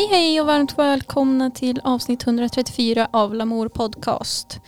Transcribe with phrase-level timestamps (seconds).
[0.00, 4.60] Hej hej och varmt välkomna till avsnitt 134 av Lamour Podcast.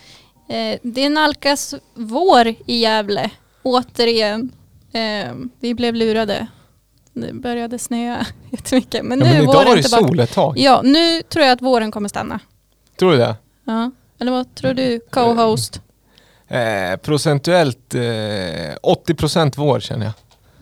[0.48, 3.30] Eh, det nalkas vår i Gävle,
[3.62, 4.53] återigen.
[4.93, 6.46] Eh, vi blev lurade.
[7.12, 9.04] Det började snöa jättemycket.
[9.04, 10.58] Men Ja, nu men idag var det sol ett tag.
[10.58, 12.40] Ja, nu tror jag att våren kommer stanna.
[12.99, 13.36] Tror du det?
[13.64, 13.90] Ja.
[14.18, 15.80] Eller vad tror du, co-host?
[16.49, 20.14] Eh, procentuellt eh, 80% vår känner jag.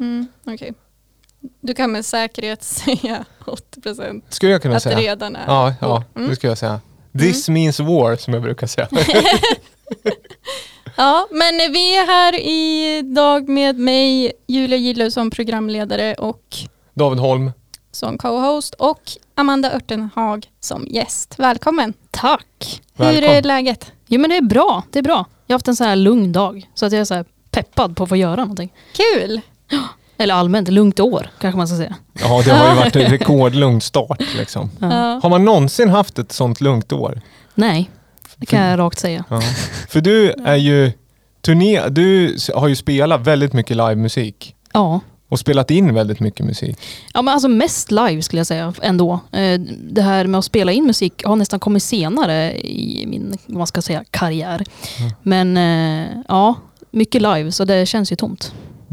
[0.06, 0.72] Mm, Okej.
[1.60, 5.00] Du kan med säkerhet säga 80 procent Skulle jag kunna att det säga.
[5.10, 6.04] redan är Ja, ja vår.
[6.14, 6.36] det Mm.
[6.36, 6.80] skulle jag säga.
[7.18, 8.88] This means war som jag brukar säga.
[10.96, 16.42] Ja, men vi är här idag med mig, Julia Gille som programledare och
[16.94, 17.52] David Holm.
[17.92, 19.00] som co-host och
[19.34, 21.34] Amanda Örtenhag som gäst.
[21.38, 21.94] Välkommen!
[22.10, 22.80] Tack.
[22.94, 23.42] Hur är Välkommen.
[23.42, 23.92] läget?
[24.06, 25.24] Jo men det är bra, det är bra.
[25.46, 27.96] Jag har haft en så här lugn dag så att jag är så här peppad
[27.96, 28.72] på att få göra någonting.
[28.92, 29.40] Kul!
[30.20, 31.94] Eller allmänt, lugnt år kanske man ska säga.
[32.20, 34.70] Ja, det har ju varit en rekordlugn start liksom.
[34.80, 35.20] Ja.
[35.22, 37.20] Har man någonsin haft ett sånt lugnt år?
[37.54, 37.90] Nej,
[38.36, 39.24] det kan jag rakt säga.
[39.28, 39.40] Ja.
[39.88, 40.92] För du är ju
[41.42, 45.00] turné, du har ju spelat väldigt mycket livemusik Ja.
[45.28, 46.76] och spelat in väldigt mycket musik.
[47.14, 49.12] ja, men alltså mest live skulle jag säga ändå.
[49.32, 49.60] Eh,
[49.90, 53.82] Det här med att spela in musik har nästan kommit senare i min, vad ska
[53.82, 54.64] säga, karriär.
[54.98, 55.12] Mm.
[55.22, 56.54] Men eh, ja,
[56.90, 58.52] mycket live så det känns ju tomt.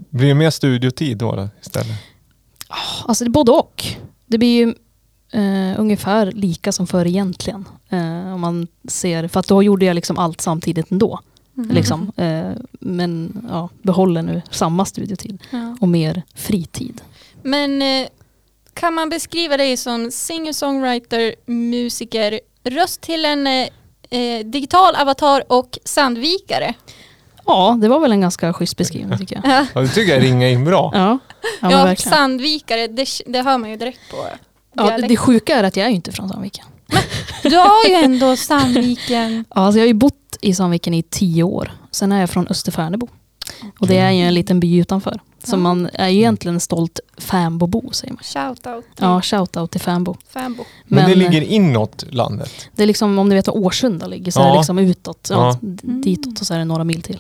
[0.10, 1.98] Blir det mer studiotid då, då istället?
[3.06, 3.84] Alltså det är både och.
[4.26, 4.74] Det blir ju
[5.42, 7.66] eh, ungefär lika som förr egentligen.
[7.90, 11.20] Eh, om man ser, för att då gjorde jag liksom allt samtidigt ändå.
[11.58, 11.70] Mm.
[11.70, 12.12] Liksom.
[12.18, 15.78] Eh, men ja, behåller nu samma studiotid Ja.
[15.82, 17.02] och mer fritid.
[17.44, 18.08] Men eh,
[18.74, 23.68] kan man beskriva dig som singer-songwriter, musiker, röst till en eh,
[24.10, 26.74] eh, digital avatar och sandvikare?
[27.48, 29.66] Ja, det var väl en ganska schysst beskrivning tycker jag.
[29.76, 30.92] Ja, det tycker jag ringar in bra.
[30.94, 31.20] Ja,
[31.62, 34.18] ja, men ja sandvikare, det, det hör man ju direkt på
[34.74, 36.66] Ja, det sjuka är att jag är ju inte från Sandviken.
[37.44, 39.46] Du har ju ändå Sandviken.
[39.56, 41.72] Ja, alltså jag har ju bott i Sandviken i tio år.
[41.92, 43.08] Sen är jag från Österfärnebo.
[43.80, 45.20] Och det är ju en liten by utanför.
[45.56, 45.58] Ja.
[45.58, 48.24] man är egentligen en stolt Fänbobo säger man.
[48.24, 50.16] Shoutout Ja, shoutout till Fänbo.
[50.30, 50.64] Fänbo.
[50.86, 52.52] Men, det Men, ligger inåt landet.
[52.76, 54.52] Det är liksom, om ni vet var Årsunda ligger, så är Ja.
[54.52, 55.28] det liksom utåt.
[55.32, 55.58] Ja,
[56.04, 57.20] Ditåt och så är det några mil till.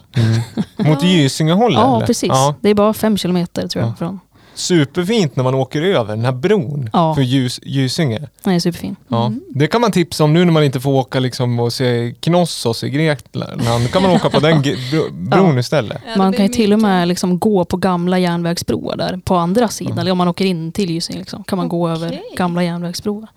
[0.77, 2.05] Mot Gysinge-hållet Ja, eller?
[2.07, 2.29] precis.
[2.29, 2.55] Ja.
[2.61, 3.91] Det är bara fem kilometer tror jag.
[3.91, 3.95] Ja.
[3.95, 4.19] Från.
[4.59, 7.15] Superfint när man åker över den här bron Ja.
[7.15, 8.27] för Ljus, Gysinge.
[8.43, 8.95] Den är superfin.
[9.07, 9.25] Ja.
[9.25, 9.41] Mm.
[9.49, 12.83] Det kan man tipsa om nu när man inte får åka liksom och se Knossos
[12.83, 13.61] i Grekland.
[13.83, 14.63] Då kan man åka på den
[15.29, 16.01] bron istället.
[16.05, 19.35] Ja, det man kan ju till och med liksom gå på gamla järnvägsbroar där på
[19.35, 19.99] andra sidan.
[19.99, 23.27] Eller om man åker in till Gysinge liksom, kan man gå över gamla järnvägsbroar.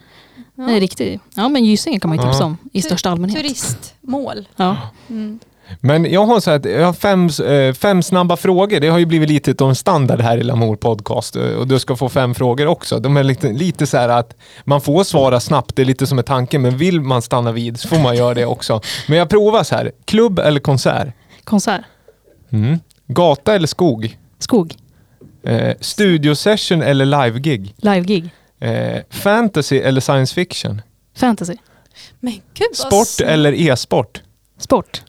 [0.55, 0.65] Ja.
[0.67, 1.21] Det är riktigt.
[1.35, 2.45] Ja men Gysinge kan man ju tipsa Ja.
[2.47, 3.41] om i största allmänhet.
[3.43, 4.49] Turistmål.
[4.57, 4.77] Ja.
[5.11, 5.39] Mm.
[5.81, 8.81] Men jag har, så här, jag har fem, eh, fem snabba frågor.
[8.81, 11.37] Det har ju blivit lite av en standard här i Lamour Podcast.
[11.37, 12.99] eh, Och du ska få fem frågor också.
[12.99, 16.19] De är lite, lite så här att man får svara snabbt, det är lite som
[16.19, 16.63] är tanken.
[16.63, 18.81] Men vill man stanna vid så får man göra det också.
[19.09, 19.93] Men jag provar så här.
[20.05, 21.09] Klubb eller konsert?
[21.45, 21.81] Konsert.
[22.53, 22.79] Mm.
[23.07, 24.19] Gata eller skog?
[24.39, 24.75] Skog.
[25.45, 27.75] Eh, studiosession eller live-gig?
[27.77, 28.31] Live-gig.
[28.61, 30.83] Eh, fantasy eller science fiction?
[31.17, 31.55] Fantasy.
[32.21, 34.23] Men gud Sport eller e-sport?
[34.59, 35.03] Sport.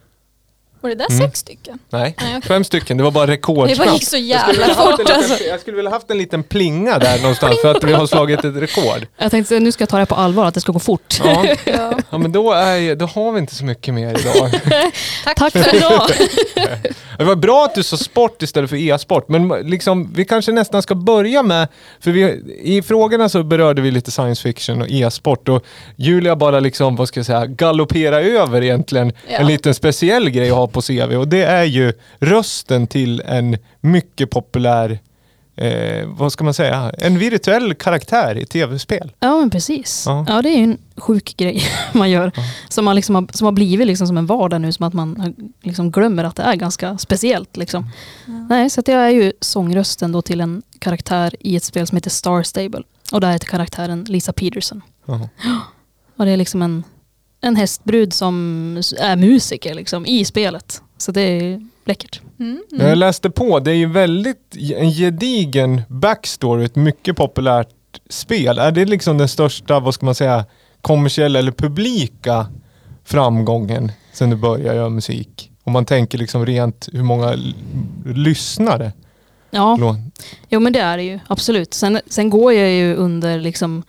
[0.81, 1.19] Var det där Mm.
[1.27, 1.79] sex stycken?
[1.89, 2.47] Nej, Nej, okej.
[2.47, 2.97] fem stycken.
[2.97, 3.93] Det var bara Det rekordsnabbt.
[3.93, 5.43] gick så jävla fort alltså.
[5.43, 8.55] jag skulle vilja haft en liten plinga där någonstans för att vi har slagit ett
[8.55, 9.07] rekord.
[9.17, 11.19] Jag tänkte nu ska jag ta det på allvar att det ska gå fort.
[11.23, 11.93] Ja, Ja.
[12.09, 14.51] ja men då, är, då har vi inte så mycket mer idag.
[15.23, 15.37] Tack.
[15.37, 16.01] Tack för idag.
[17.17, 20.81] Det var bra att du sa sport istället för e-sport, men liksom, vi kanske nästan
[20.81, 21.67] ska börja med,
[21.99, 25.63] för vi, i frågorna så berörde vi lite science fiction och e-sport och
[25.95, 29.37] Julia bara liksom, vad ska jag säga, galoppera över egentligen Ja.
[29.37, 33.57] en liten speciell grej att ha på CV och det är ju rösten till en
[33.81, 34.99] mycket populär
[35.55, 36.91] Eh, vad ska man säga?
[36.97, 39.11] En virtuell karaktär i tv-spel.
[39.19, 40.03] Ja men precis.
[40.07, 40.25] Ja.
[40.27, 40.41] Ja.
[40.41, 42.31] det är ju en sjuk grej man gör.
[42.69, 45.35] Som, man liksom har, som har blivit liksom som en vardag nu, som att man
[45.61, 47.57] liksom glömmer att det är ganska speciellt.
[47.57, 47.89] Liksom.
[48.49, 51.95] Nej, så att jag är ju sångrösten då till en karaktär i ett spel som
[51.95, 52.83] heter Star Stable.
[53.11, 54.81] Och där heter karaktären Lisa Peterson.
[55.05, 55.29] Ja.
[56.17, 56.83] Och det är liksom en,
[57.41, 60.81] en hästbrud som är musiker liksom, i spelet.
[60.97, 62.21] Så det är läckert.
[62.39, 62.97] Mm, Jag mm.
[62.97, 67.67] läste på, det är ju väldigt en gedigen backstory, ett mycket populärt
[68.09, 68.59] spel.
[68.59, 70.45] Är det liksom den största, vad ska man säga,
[70.81, 72.47] kommersiella eller publika
[73.05, 75.51] framgången sen du började göra musik?
[75.63, 77.35] Om man tänker liksom rent hur många
[78.05, 78.91] lyssnare.
[79.51, 79.97] Ja,
[80.49, 81.19] jo men det är det ju.
[81.27, 81.73] Absolut.
[81.73, 83.83] Sen, sen går jag ju under liksom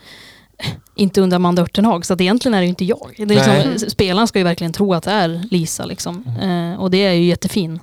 [0.95, 3.15] inte under Amanda Örtenhag, så att egentligen är det ju inte jag.
[3.19, 5.85] Det liksom, spelaren ska ju verkligen tro att det är Lisa.
[5.85, 6.25] Liksom.
[6.43, 7.81] Eh, och det är ju jättefin.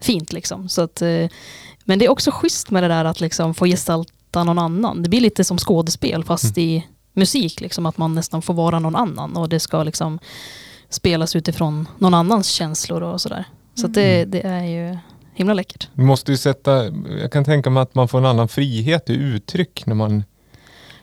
[0.00, 0.68] Fint liksom.
[0.68, 1.26] Så att, eh,
[1.84, 5.02] men det är också schysst med det där att liksom få gestalta någon annan.
[5.02, 7.60] Det blir lite som skådespel fast i musik.
[7.60, 10.18] Liksom, att man nästan får vara någon annan och det ska liksom
[10.88, 13.44] spelas utifrån någon annans känslor och sådär.
[13.74, 14.30] Så att det, Mm.
[14.30, 14.98] det är ju
[15.34, 15.88] himla läckert.
[15.94, 16.84] Du måste ju sätta,
[17.20, 20.24] jag kan tänka mig att man får en annan frihet i uttryck när man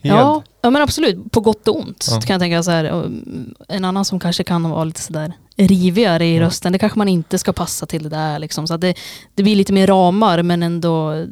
[0.08, 1.32] Ja, ja men absolut.
[1.32, 2.20] På gott och ont Ja.
[2.20, 2.84] kan jag tänka så här.
[2.84, 6.42] mm, En annan som kanske kan vara lite sådär rivigare i Ja.
[6.42, 6.72] rösten.
[6.72, 8.38] Det kanske man inte ska passa till det där.
[8.38, 8.66] Liksom.
[8.66, 8.94] Så att det,
[9.34, 11.26] det blir lite mer ramar men ändå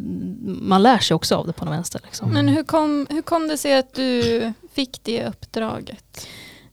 [0.45, 2.01] man lär sig också av det på något vänster.
[2.05, 2.31] Liksom.
[2.31, 2.45] Mm.
[2.47, 6.27] Men hur kom, hur kom det sig att du fick det uppdraget?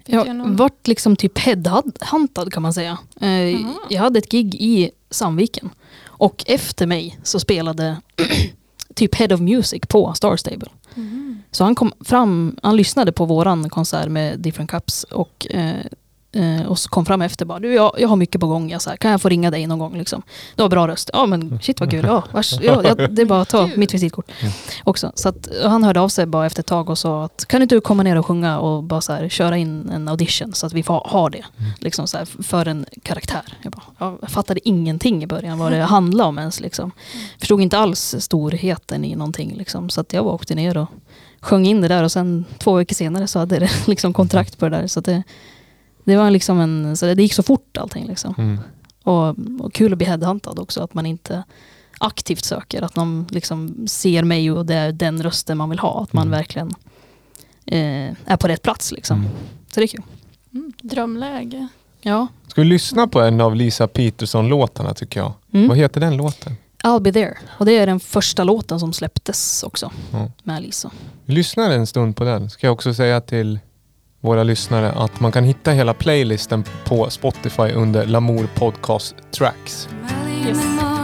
[0.05, 2.97] Fick Jag vart liksom typ headhuntad kan man säga.
[3.19, 3.73] Jaha.
[3.89, 5.69] jag hade ett gig i Sandviken.
[6.05, 7.97] Och efter mig så spelade
[8.95, 10.67] typ Head of Music på Star Stable.
[10.95, 11.39] Mm.
[11.51, 15.86] Så han kom fram, han lyssnade på våran konsert med Different Cups och, eh,
[16.31, 18.81] eh, och så kom fram efter bara, du jag, jag har mycket på gång, jag,
[18.81, 20.21] så här, kan jag få ringa dig någon gång liksom?
[20.55, 21.09] Du har bra röst.
[21.13, 23.93] Ja men shit vad kul, ja, vars, ja, ja det är bara att ta mitt
[23.93, 24.31] visitkort.
[24.41, 24.53] Mm.
[24.83, 25.11] Också.
[25.15, 27.75] Så att, han hörde av sig bara efter ett tag och sa att kan inte
[27.75, 30.73] du komma ner och sjunga och bara så här, köra in en audition så att
[30.73, 31.45] vi får ha det.
[31.57, 31.71] Mm.
[31.79, 33.57] Liksom så här, för en karaktär.
[33.61, 36.59] Jag, bara, jag fattade ingenting i början vad det handlade om ens.
[36.59, 36.91] Liksom.
[37.39, 39.53] Förstod inte alls storheten i någonting.
[39.57, 39.89] Liksom.
[39.89, 40.87] Så att jag bara åkte ner och
[41.39, 44.69] sjöng in det där och sen två veckor senare så hade det liksom kontrakt på
[44.69, 44.87] det där.
[44.87, 45.23] Så att det,
[46.09, 48.07] det var liksom en, så det gick så fort allting.
[48.07, 48.33] Liksom.
[48.38, 48.59] Mm.
[49.03, 49.35] Och,
[49.65, 51.44] och kul att bli headhuntad också, att man inte
[52.00, 52.81] aktivt söker.
[52.81, 56.03] Att någon liksom ser mig och det är den rösten man vill ha.
[56.03, 56.38] Att man Mm.
[56.38, 56.73] verkligen
[57.65, 58.91] eh, är på rätt plats.
[58.91, 59.19] Liksom.
[59.19, 59.31] Mm.
[59.73, 60.03] Så det är kul.
[60.53, 61.67] Mm, drömläge.
[62.01, 62.27] Ja.
[62.47, 65.33] Ska vi lyssna på en av Lisa Peterson-låtarna tycker jag?
[65.53, 65.67] Mm.
[65.67, 66.56] Vad heter den låten?
[66.83, 67.38] I'll be there.
[67.47, 69.91] Och det är den första låten som släpptes också
[70.44, 70.91] med Lisa.
[71.25, 72.50] Vi lyssnar en stund på den.
[72.50, 73.59] Ska jag också säga till
[74.21, 79.89] våra lyssnare att man kan hitta hela playlisten på Spotify under Lamour Podcast Tracks.
[80.48, 80.98] Yes.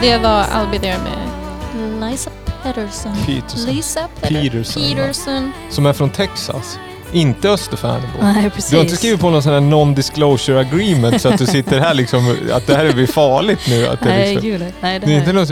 [0.00, 2.30] Det var I'll be there med Lisa
[2.62, 3.16] Peterson.
[3.26, 3.74] Peterson.
[3.74, 4.82] Lisa Peter- Peterson?
[4.82, 5.52] Peterson.
[5.70, 6.78] Som är från Texas.
[7.12, 8.08] Inte Österfärnebo.
[8.22, 8.70] Nej, precis.
[8.70, 11.94] Du har inte skrivit på någon sån här non-disclosure agreement så att du sitter här
[11.94, 13.86] liksom, att det här blir farligt nu?
[13.86, 14.98] Att det Nej, liksom, gud nej.
[15.00, 15.50] Det det är inte något,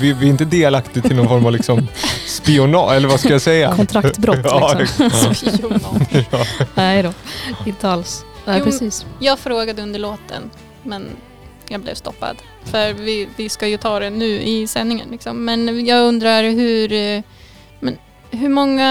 [0.00, 1.88] vi, vi är inte delaktiga till någon form av liksom
[2.26, 3.72] spionage, eller vad ska jag säga?
[3.76, 5.10] kontraktbrott Ja, liksom.
[6.10, 6.22] ja.
[6.30, 6.44] Ja.
[6.74, 7.12] Nej då,
[7.66, 8.24] inte alls.
[8.44, 9.06] Nej, Jo, precis.
[9.18, 10.50] Jag frågade under låten,
[10.82, 11.06] men
[11.70, 12.36] jag blev stoppad.
[12.64, 15.08] För vi, vi ska ju ta det nu i sändningen.
[15.10, 15.44] Liksom.
[15.44, 17.22] Men jag undrar hur, eh,
[17.80, 17.98] men
[18.30, 18.86] hur många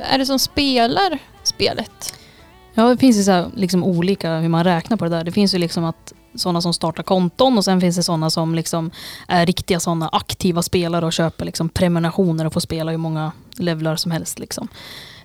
[0.00, 2.14] är det som spelar spelet?
[2.74, 5.24] Ja, det finns ju så här, liksom olika hur man räknar på det där.
[5.24, 8.54] Det finns ju liksom att sådana som startar konton och sen finns det sådana som
[8.54, 8.90] liksom
[9.28, 13.96] är riktiga sådana aktiva spelare och köper liksom prenumerationer och får spela hur många levlar
[13.96, 14.38] som helst.
[14.38, 14.68] Liksom.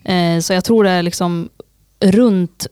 [0.03, 1.49] Eh, så jag tror det är liksom
[1.99, 2.67] runt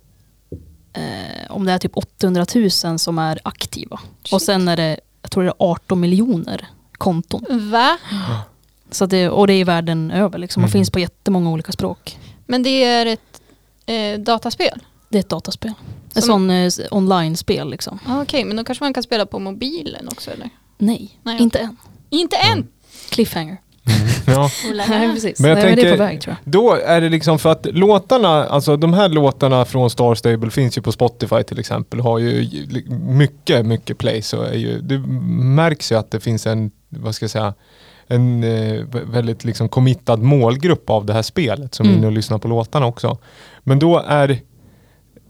[0.93, 2.45] eh, om det är typ 800
[2.83, 3.99] 000 som är aktiva.
[4.31, 7.69] Och sen är det, jag tror det är 18 miljoner konton.
[7.71, 7.97] Va?
[8.91, 10.71] Så det, och det är i världen över liksom, och Mm.
[10.71, 12.19] finns på jättemånga olika språk.
[12.45, 13.41] Men det är ett
[13.85, 14.79] eh, dataspel?
[15.09, 15.73] Det är ett dataspel.
[16.07, 17.99] Ett Som- sån eh, s- online-spel liksom.
[18.07, 20.49] Ah, Okej, men då kanske man kan spela på mobilen också eller?
[20.77, 21.77] Nej, Nej, inte än.
[22.09, 22.67] Inte än!
[23.09, 23.57] Cliffhanger.
[24.27, 24.49] Ja.
[24.89, 25.39] Nej, precis.
[25.39, 26.51] Men jag Nej, men det är tänker- på väg tror jag.
[26.53, 30.77] Då är det liksom för att låtarna, alltså de här låtarna från Star Stable finns
[30.77, 31.99] ju på Spotify till exempel.
[31.99, 32.47] Har ju
[32.99, 34.21] mycket, mycket play.
[34.21, 34.97] Så är ju, det
[35.43, 37.53] märks ju att det finns en, vad ska jag säga,
[38.07, 38.49] en eh,
[38.83, 41.97] vä- väldigt liksom committad målgrupp av det här spelet som är Mm.
[41.97, 43.17] inne och lyssnar på låtarna också.
[43.63, 44.39] Men då är,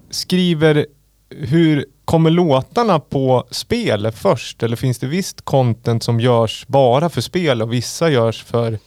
[0.09, 0.85] skriver,
[1.29, 4.63] hur kommer låtarna på spel först?
[4.63, 8.79] Eller finns det visst content som görs bara för spel och vissa görs för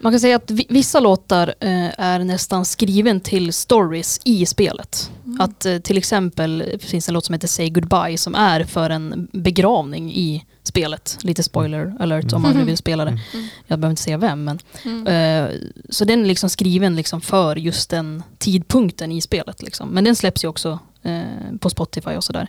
[0.00, 5.10] Man kan säga att vi- vissa låtar eh, är nästan skriven till stories i spelet.
[5.26, 5.40] Mm.
[5.40, 8.90] Att eh, till exempel det finns en låt som heter Say Goodbye som är för
[8.90, 11.18] en begravning i spelet.
[11.22, 13.10] Lite spoiler alert om man nu vill spela det.
[13.10, 13.46] Mm.
[13.66, 14.58] Jag behöver inte säga vem men.
[14.84, 15.06] Mm.
[15.06, 15.54] Eh,
[15.90, 19.62] så den är liksom skriven liksom för just den tidpunkten i spelet.
[19.62, 19.88] Liksom.
[19.88, 21.22] Men den släpps ju också eh,
[21.60, 22.48] på Spotify och sådär.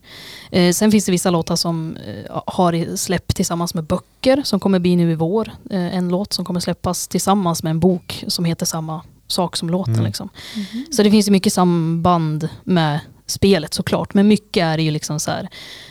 [0.51, 4.59] Eh, sen finns det vissa låtar som eh, har i- släpp tillsammans med böcker som
[4.59, 5.51] kommer bli nu i vår.
[5.69, 9.93] En låt som kommer släppas tillsammans med en bok som heter samma sak som låten.
[9.93, 10.05] Mm.
[10.05, 10.29] Liksom.
[10.55, 10.85] Mhm.
[10.91, 14.13] Så det finns ju mycket samband med spelet såklart.
[14.13, 15.49] Men mycket är ju liksom så här,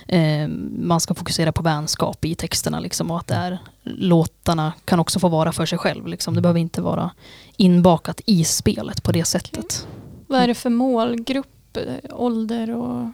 [0.09, 0.49] eh,
[0.79, 5.19] man ska fokusera på vänskap i texterna liksom, och att det är, låtarna kan också
[5.19, 6.07] få vara för sig själv.
[6.07, 6.35] Liksom.
[6.35, 7.11] Det behöver inte vara
[7.57, 9.87] inbakat i spelet på det sättet.
[10.27, 11.47] Vad är det för målgrupp,
[11.79, 13.09] eh, ålder och...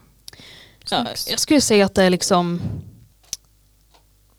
[0.91, 2.61] Ja, jag skulle säga att det är liksom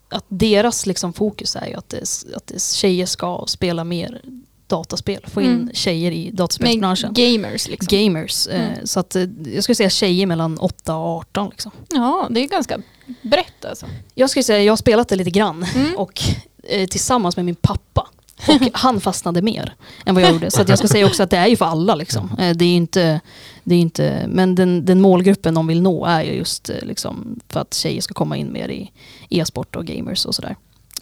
[0.10, 2.02] att deras liksom fokus är ju att, det,
[2.36, 4.22] att det, tjejer ska spela mer
[4.68, 5.26] dataspel.
[5.28, 5.70] Få in Mm.
[5.74, 7.14] tjejer i dataspelsbranschen.
[7.14, 7.98] gamers liksom.
[7.98, 8.48] Gamers.
[8.48, 8.88] Eh, Mm.
[8.88, 11.50] så att, eh, jag skulle säga tjejer mellan 8 och 18.
[11.50, 11.72] Liksom.
[11.90, 12.82] Ja, det är ganska
[13.22, 13.86] brett alltså.
[14.16, 15.96] Jag skulle säga jag har spelat det lite grann Mm.
[15.98, 16.22] och
[16.64, 18.08] eh, tillsammans med min pappa.
[18.48, 19.74] Och han fastnade mer
[20.06, 20.52] än vad jag gjorde.
[20.52, 21.96] Så att jag ska säga också att det är ju för alla.
[21.96, 22.30] Liksom.
[22.40, 23.20] Eh, det är inte,
[23.64, 27.40] det är inte, men den, den målgruppen de vill nå är ju just eh, liksom,
[27.50, 28.92] för att tjejer ska komma in mer i
[29.30, 30.56] e-sport och gamers och sådär.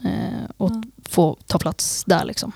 [0.03, 0.09] Eh,
[0.57, 0.83] och Ja.
[1.09, 2.51] få ta plats där liksom.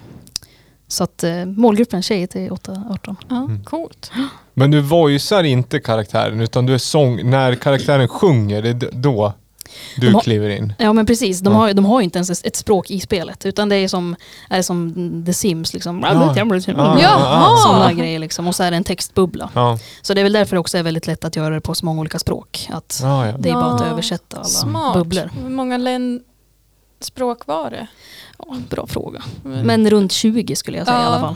[0.88, 3.15] Så att målgruppen tjejer till 8-18.
[3.29, 3.63] Ja, Mm.
[3.63, 4.12] coolt.
[4.53, 9.34] Men du voicear inte karaktären utan du är sång, när karaktären sjunger, det är då
[9.98, 10.74] du har- kliver in.
[10.78, 11.60] Ja men precis, de, Ja.
[11.60, 13.46] har, de har ju inte ens ett språk i spelet.
[13.46, 14.16] Utan det är som,
[14.50, 14.94] är som
[15.26, 15.74] The Sims.
[15.74, 16.00] Liksom.
[16.04, 16.34] Ja.
[17.02, 17.56] Ja.
[17.64, 18.48] Sådana grejer liksom.
[18.48, 19.50] Och så är det en textbubbla.
[19.54, 21.76] Ja, Så det är väl därför det också är väldigt lätt att göra det på
[21.76, 22.68] så många olika språk.
[22.72, 23.36] Att ja, ja.
[23.40, 24.94] det är bara att översätta alla Smart.
[24.94, 25.32] bubblor.
[25.44, 26.22] Hur många län...
[27.00, 27.88] språk var det?
[28.40, 29.24] Ja, bra fråga.
[29.46, 29.68] Mm.
[29.68, 31.04] Men runt 20 skulle jag säga Ja.
[31.04, 31.36] i alla fall.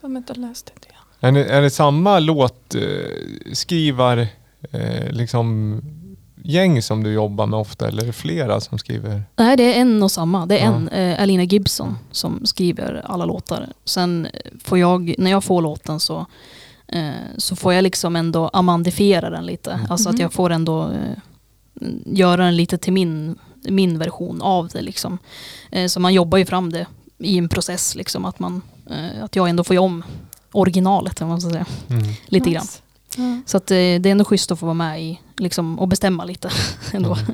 [0.00, 0.72] För jag inte läst det.
[1.26, 4.18] Är det, är det samma låtskrivar
[4.72, 5.80] eh, liksom
[6.44, 9.22] gäng som du jobbar med ofta eller är det flera som skriver?
[9.36, 10.46] Nej, det är en och samma.
[10.46, 10.72] Det är Ja.
[10.74, 13.68] en, eh, Alina Gibson, som skriver alla låtar.
[13.84, 14.26] Sen
[14.64, 16.26] får jag, när jag får låten så,
[16.88, 19.70] eh, så får jag liksom ändå amandifiera den lite.
[19.72, 19.86] Mm.
[19.90, 20.22] Alltså att Mhm.
[20.22, 21.18] jag får ändå eh,
[22.06, 24.82] göra den lite till min, min version av det.
[24.82, 25.18] Liksom.
[25.70, 26.86] Eh, så man jobbar ju fram det
[27.18, 27.94] i en process.
[27.94, 30.02] Liksom, att, man, eh, att jag ändå får om
[30.52, 31.66] originalet, om man ska säga.
[31.90, 32.02] Mm.
[32.26, 32.66] Lite grann.
[33.16, 33.40] Ja.
[33.46, 36.24] Så att, eh, det är ändå schysst att få vara med i liksom, och bestämma
[36.24, 36.50] lite.
[36.92, 37.16] ändå.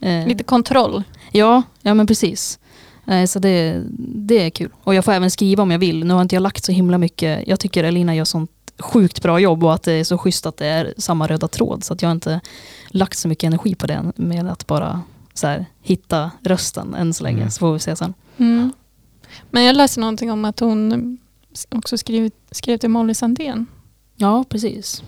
[0.00, 1.02] Eh, Lite kontroll.
[1.32, 2.58] Ja, ja men precis.
[3.06, 4.70] Eh, Så det, det är kul.
[4.84, 6.04] Och jag får även skriva om jag vill.
[6.04, 7.48] Nu har inte jag lagt så himla mycket.
[7.48, 10.56] Jag tycker Elina gör sånt sjukt bra jobb och att det är så schysst att
[10.56, 11.84] det är samma röda tråd.
[11.84, 12.40] Så att jag har inte
[12.88, 15.02] lagt så mycket energi på det med att bara
[15.34, 17.38] så här, hitta rösten än så länge.
[17.38, 17.50] Mm.
[17.50, 18.14] Så får vi se sen.
[18.36, 18.72] Mm.
[19.50, 21.18] Men jag läste någonting om att hon mm,
[21.68, 23.66] också skrev, skrev till Molly Sandén.
[24.22, 25.02] Ja, precis.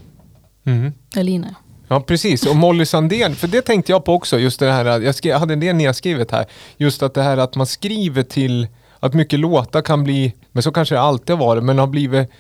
[0.66, 0.92] Mm.
[1.16, 1.47] Elina.
[1.50, 1.54] ja.
[1.88, 5.14] Ja precis, och Molly Sandén, för det tänkte jag på också, just det här, jag,
[5.14, 8.66] skrev, jag hade en del nedskrivet här, just att det här att man skriver till,
[9.00, 12.30] att mycket låtar kan bli, men så kanske det alltid har varit, men har blivit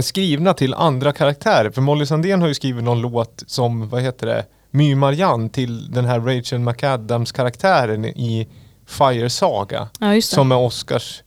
[0.00, 1.70] skrivna till andra karaktärer.
[1.70, 5.90] För Molly Sandén har ju skrivit någon låt som, vad heter det, My Marianne till
[5.92, 8.48] den här Rachel McAdams karaktären i
[8.86, 10.22] Fire Saga, Ja, det.
[10.22, 11.22] som är Oscars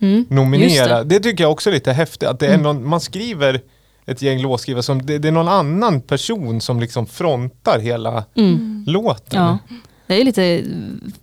[0.00, 0.16] mm.
[0.16, 1.04] Just nominera.
[1.04, 1.20] Det.
[1.20, 2.28] tycker jag också är lite häftigt.
[2.28, 2.62] Att det är Mm.
[2.62, 3.60] någon, man skriver
[4.06, 8.84] ett gäng låtskrivare som det, det är någon annan person som liksom frontar hela Mm.
[8.86, 9.42] låten.
[9.42, 9.58] Ja.
[10.06, 10.64] Det är lite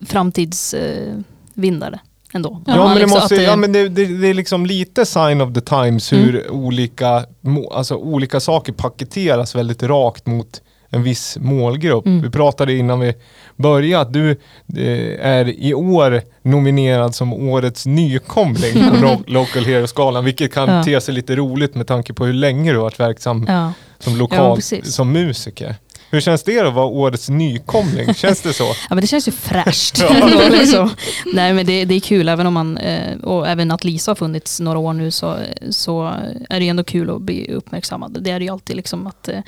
[0.05, 1.99] framtidsvindare
[2.33, 2.61] ändå.
[2.65, 5.41] Ja, men, det, liksom- måste, det- ja, men det, det, det är liksom lite sign
[5.41, 10.61] of the times hur olika, må- alltså, olika saker paketeras väldigt rakt mot
[10.91, 12.05] en viss målgrupp.
[12.05, 12.21] Mm.
[12.21, 13.13] Vi pratade innan vi
[13.55, 14.31] började att du
[14.77, 20.83] eh, är i år nominerad som årets nykomling på Local Hero-skalan, vilket kan Ja.
[20.83, 23.73] te sig lite roligt med tanke på hur länge du har varit verksam Ja.
[23.99, 24.93] som Ja, lokal, precis.
[24.95, 25.75] som musiker.
[26.11, 28.13] Hur känns det att vara årets nykomling?
[28.13, 28.63] Känns det så?
[28.63, 29.99] Ja, men det känns ju fräscht.
[30.01, 30.29] Ja.
[30.51, 30.89] liksom.
[31.33, 34.15] Nej, men det, det är kul, även om man, eh, och även att Lisa har
[34.15, 35.37] funnits några år nu, så,
[35.69, 36.13] så
[36.49, 38.17] är det ändå kul att bli uppmärksammad.
[38.21, 39.39] Det är ju alltid, liksom, att, eh,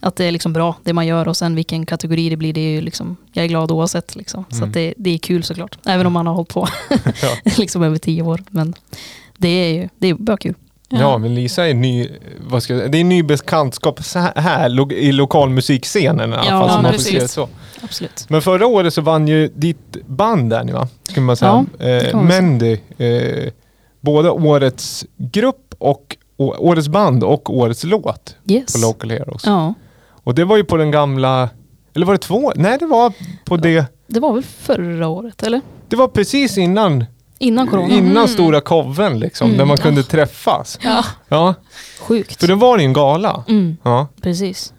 [0.00, 2.60] att det är liksom bra, det man gör, och sen vilken kategori det blir, det
[2.60, 4.16] är ju liksom, jag är glad oavsett.
[4.16, 4.44] Liksom.
[4.50, 4.72] Så Mm.
[4.72, 6.68] det, det är kul såklart, även om man har hållit på
[7.58, 8.42] liksom över tio år.
[8.50, 8.74] Men
[9.38, 10.54] det är ju det är bara kul.
[11.00, 12.08] Ja, men Lisa är ny,
[12.40, 14.00] vad ska jag, det är ny bekantskap
[14.36, 16.70] här, lo- i lokalmusikscenen i alla Ja, fall.
[16.70, 17.32] Som man precis.
[17.32, 17.48] så.
[17.82, 18.26] Absolut.
[18.28, 20.88] Men förra året så vann ju ditt band där nu va?
[21.02, 21.66] Skulle man säga.
[21.78, 22.22] Ja, eh.
[22.22, 22.78] Mendy.
[22.98, 23.52] Eh,
[24.00, 28.72] både årets grupp och å- årets band och årets låt Yes.
[28.72, 29.42] på Local Heroes.
[29.46, 29.74] Ja,
[30.24, 31.48] Och det var ju på den gamla,
[31.94, 32.52] eller var det två?
[32.56, 33.12] Nej det var
[33.44, 35.60] på det, det var väl förra året, eller?
[35.88, 37.04] det var precis innan,
[37.42, 37.94] Innan corona.
[37.94, 38.28] innan Mm.
[38.28, 39.58] stora koven liksom, Mm.
[39.58, 40.78] där man kunde träffas.
[40.82, 41.54] Ja, Ja,
[42.00, 42.40] Sjukt.
[42.40, 43.44] för det var ju en gala.
[43.48, 44.08] Mm, Ja.
[44.22, 44.72] precis.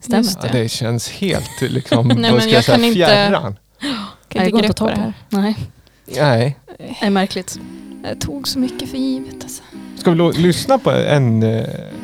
[0.00, 0.18] Stämmer.
[0.18, 0.58] Just Ja, det.
[0.58, 3.42] det känns helt liksom, Nej, men ska jag säga, kan inte- fjärran.
[3.42, 3.56] kan
[4.34, 5.00] Nej, inte går inte att greppa ta det på.
[5.00, 5.12] här.
[5.42, 5.56] Nej,
[6.16, 6.56] Nej.
[6.78, 7.58] det är märkligt.
[8.04, 9.62] Jag tog så mycket för givet alltså.
[9.98, 11.42] Ska vi lyssna på en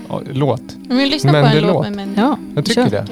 [0.08, 0.62] ja, låt?
[0.88, 2.20] Men vi lyssnar på en låt med Mendy.
[2.20, 2.90] Ja, Jag tycker kör.
[2.90, 3.06] det.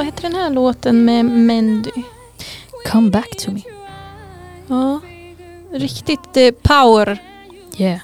[0.00, 1.90] Vad heter den här låten med Mendy?
[2.86, 3.60] Come back to me.
[4.66, 5.00] Ja,
[5.72, 7.22] riktigt eh, power.
[7.76, 8.00] Yeah.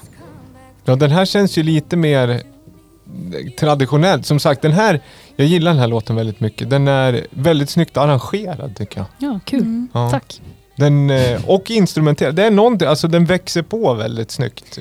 [0.85, 4.25] Ja, den här känns ju lite mer eh, traditionellt.
[4.25, 5.01] Som sagt, den här,
[5.35, 6.69] jag gillar den här låten väldigt mycket.
[6.69, 9.07] Den är väldigt snyggt arrangerad tycker jag.
[9.17, 9.61] Ja, kul.
[9.61, 9.87] Mm.
[9.93, 10.09] Ja.
[10.09, 10.41] Tack.
[10.75, 12.35] Den, eh, och instrumenterad.
[12.35, 14.79] Det är någonting, alltså den växer på väldigt snyggt.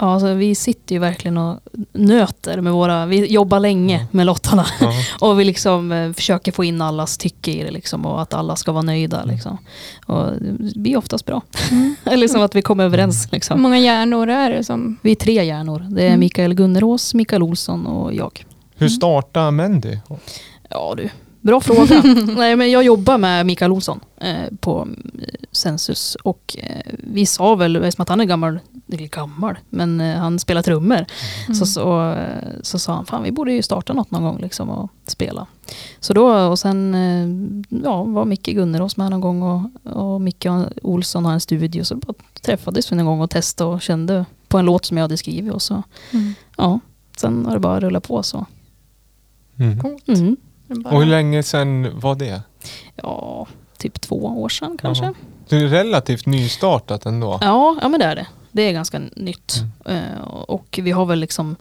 [0.00, 1.60] Ja, alltså, vi sitter ju verkligen och
[1.92, 3.06] nöter med våra...
[3.06, 4.66] Vi jobbar länge med lottarna.
[4.80, 4.92] Ja.
[5.28, 8.56] Och vi liksom eh, försöker få in allas tycke i det liksom, och att alla
[8.56, 9.22] ska vara nöjda.
[9.22, 9.34] Mm.
[9.34, 9.58] Liksom.
[10.06, 11.42] Och det blir oftast bra.
[12.04, 13.26] Eller som att vi kommer överens.
[13.26, 13.62] Hur Liksom.
[13.62, 14.96] många hjärnor är det som...
[15.02, 15.86] Vi är tre hjärnor.
[15.90, 16.20] Det är Mm.
[16.20, 18.44] Mikael Gunnerås, Mikael Olsson och jag.
[18.76, 19.98] Hur startar Mendy?
[20.70, 21.08] Ja du,
[21.48, 22.02] bra fråga.
[22.36, 24.88] Nej, men jag jobbar med Mikael Olsson eh, på
[25.22, 28.58] eh, Sensus och eh, vi sa väl, eftersom att han är gammal,
[28.92, 31.04] eller gammal, men eh, han spelar trummor,
[31.46, 31.54] Mm.
[31.54, 34.70] så, så, eh, så sa han fan vi borde ju starta något någon gång liksom
[34.70, 35.46] och spela.
[36.00, 37.28] Så då, och sen eh,
[37.84, 40.46] ja, var Micke Gunnerås med någon gång och, och Micke
[40.82, 44.58] Olsson har en studio så bara träffades vi någon gång och testade och kände på
[44.58, 45.82] en låt som jag hade skrivit och så,
[46.12, 46.34] Mm.
[46.56, 46.80] ja,
[47.16, 48.46] sen har det bara rullat på så.
[49.58, 49.80] Mm.
[49.80, 50.08] Coolt.
[50.08, 50.36] Mm.
[50.68, 52.42] Bara- Och hur länge sedan var det?
[52.96, 53.46] Ja,
[53.78, 55.04] typ två år sedan kanske.
[55.04, 55.14] Jaha.
[55.48, 57.38] Det är relativt nystartat ändå.
[57.40, 58.26] Ja, ja men det är det.
[58.52, 59.54] Det är ganska nytt.
[59.84, 60.02] Mm.
[60.14, 61.56] Eh, och vi har väl liksom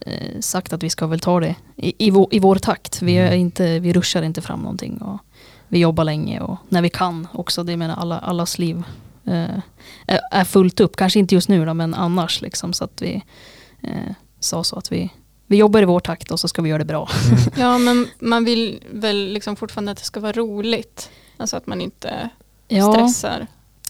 [0.00, 3.02] eh, sagt att vi ska väl ta det i, i, vår, i vår takt.
[3.02, 3.34] Vi, Mm.
[3.40, 4.98] inte, vi ruschar inte fram någonting.
[4.98, 5.18] Och
[5.68, 7.62] vi jobbar länge och när vi kan också.
[7.64, 8.82] Det menar alla, allas liv
[9.24, 9.58] eh,
[10.06, 10.96] är, är fullt upp.
[10.96, 12.40] Kanske inte just nu då, men annars.
[12.42, 13.22] Liksom, så att vi
[14.40, 15.10] sa så att vi,
[15.50, 17.08] vi jobbar i vår takt och så ska vi göra det bra.
[17.56, 21.10] Ja, men man vill väl liksom fortfarande att det ska vara roligt.
[21.36, 22.30] Alltså att man inte
[22.68, 22.92] Ja.
[22.92, 23.46] stressar.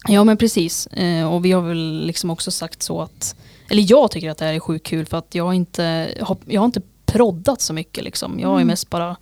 [0.07, 0.87] Ja men precis.
[0.87, 3.35] Eh, och vi har väl liksom också sagt så att,
[3.69, 6.37] eller jag tycker att det här är sjukt kul för att jag har inte, har,
[6.45, 8.39] jag har inte proddat så mycket liksom.
[8.39, 8.67] Jag är Mm.
[8.67, 9.15] mest bara,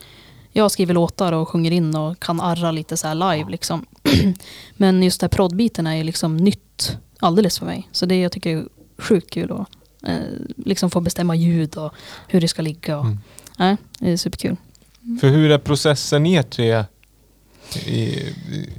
[0.52, 3.86] jag skriver låtar och sjunger in och kan arra lite så här live liksom.
[4.78, 7.88] men just den här proddbiten är liksom nytt alldeles för mig.
[7.92, 8.66] Så det jag tycker är
[8.98, 9.68] sjukt kul att
[10.08, 10.20] eh,
[10.66, 11.94] liksom få bestämma ljud och
[12.28, 12.98] hur det ska ligga.
[12.98, 13.20] Och, Mm.
[13.60, 14.56] Nej, det är superkul.
[15.22, 16.84] För hur är processen er tre
[17.76, 18.34] i, i,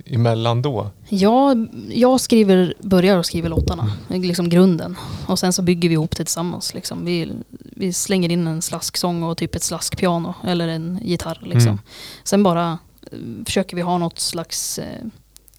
[0.06, 0.90] emellan då?
[1.08, 4.96] Jag, jag skriver, börjar och skriver låtarna, liksom grunden.
[5.26, 6.74] Och sen så bygger vi ihop det tillsammans.
[6.74, 7.04] Liksom.
[7.04, 11.40] Vi, vi slänger in en slasksång och typ ett slaskpiano eller en gitarr.
[11.42, 11.68] Liksom.
[11.68, 11.78] Mm.
[12.24, 12.78] Sen bara
[13.12, 15.06] eh, försöker vi ha något slags eh,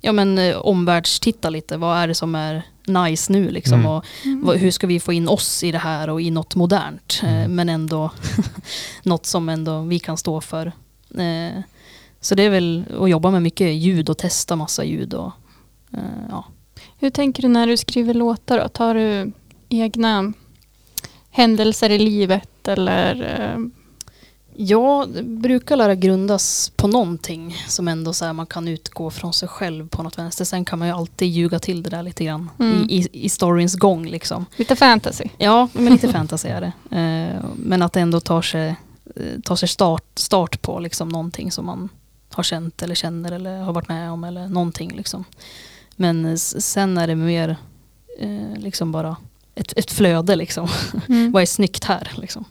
[0.01, 1.77] ja, men, omvärldstitta lite.
[1.77, 3.49] Vad är det som är nice nu?
[3.51, 3.79] Liksom?
[3.79, 3.91] Mm.
[3.91, 4.05] Och
[4.43, 7.19] vad, hur ska vi få in oss i det här och i något modernt?
[7.23, 7.55] Eh, Mm.
[7.55, 8.11] men ändå
[9.03, 10.67] något som ändå vi kan stå för.
[11.17, 11.61] Eh,
[12.21, 15.13] så det är väl att jobba med mycket ljud och testa massa ljud.
[15.13, 15.31] Och,
[15.93, 15.99] eh,
[16.29, 16.45] ja.
[16.99, 18.67] Hur tänker du när du skriver låtar då?
[18.67, 19.31] Tar du
[19.69, 20.33] egna
[21.29, 23.15] händelser i livet eller?
[24.61, 29.33] Ja, det brukar lära grundas på någonting som ändå så här man kan utgå från
[29.33, 30.45] sig själv på något vänster.
[30.45, 32.87] Sen kan man ju alltid ljuga till det där lite grann Mm.
[32.89, 34.07] i, i, i storyns gång.
[34.07, 34.45] Liksom.
[34.55, 35.23] Lite fantasy?
[35.37, 36.71] Ja, men lite fantasy är det.
[36.99, 38.75] Eh, men att det ändå tar sig,
[39.15, 41.89] eh, tar sig start, start på liksom någonting som man
[42.31, 44.91] har känt eller känner eller har varit med om eller någonting.
[44.95, 45.23] Liksom.
[45.95, 47.55] Men sen är det mer
[48.19, 49.15] eh, liksom bara
[49.55, 50.35] ett, ett flöde.
[50.35, 50.67] Liksom.
[51.09, 51.31] Mm.
[51.31, 52.11] Vad är snyggt här?
[52.15, 52.45] Liksom.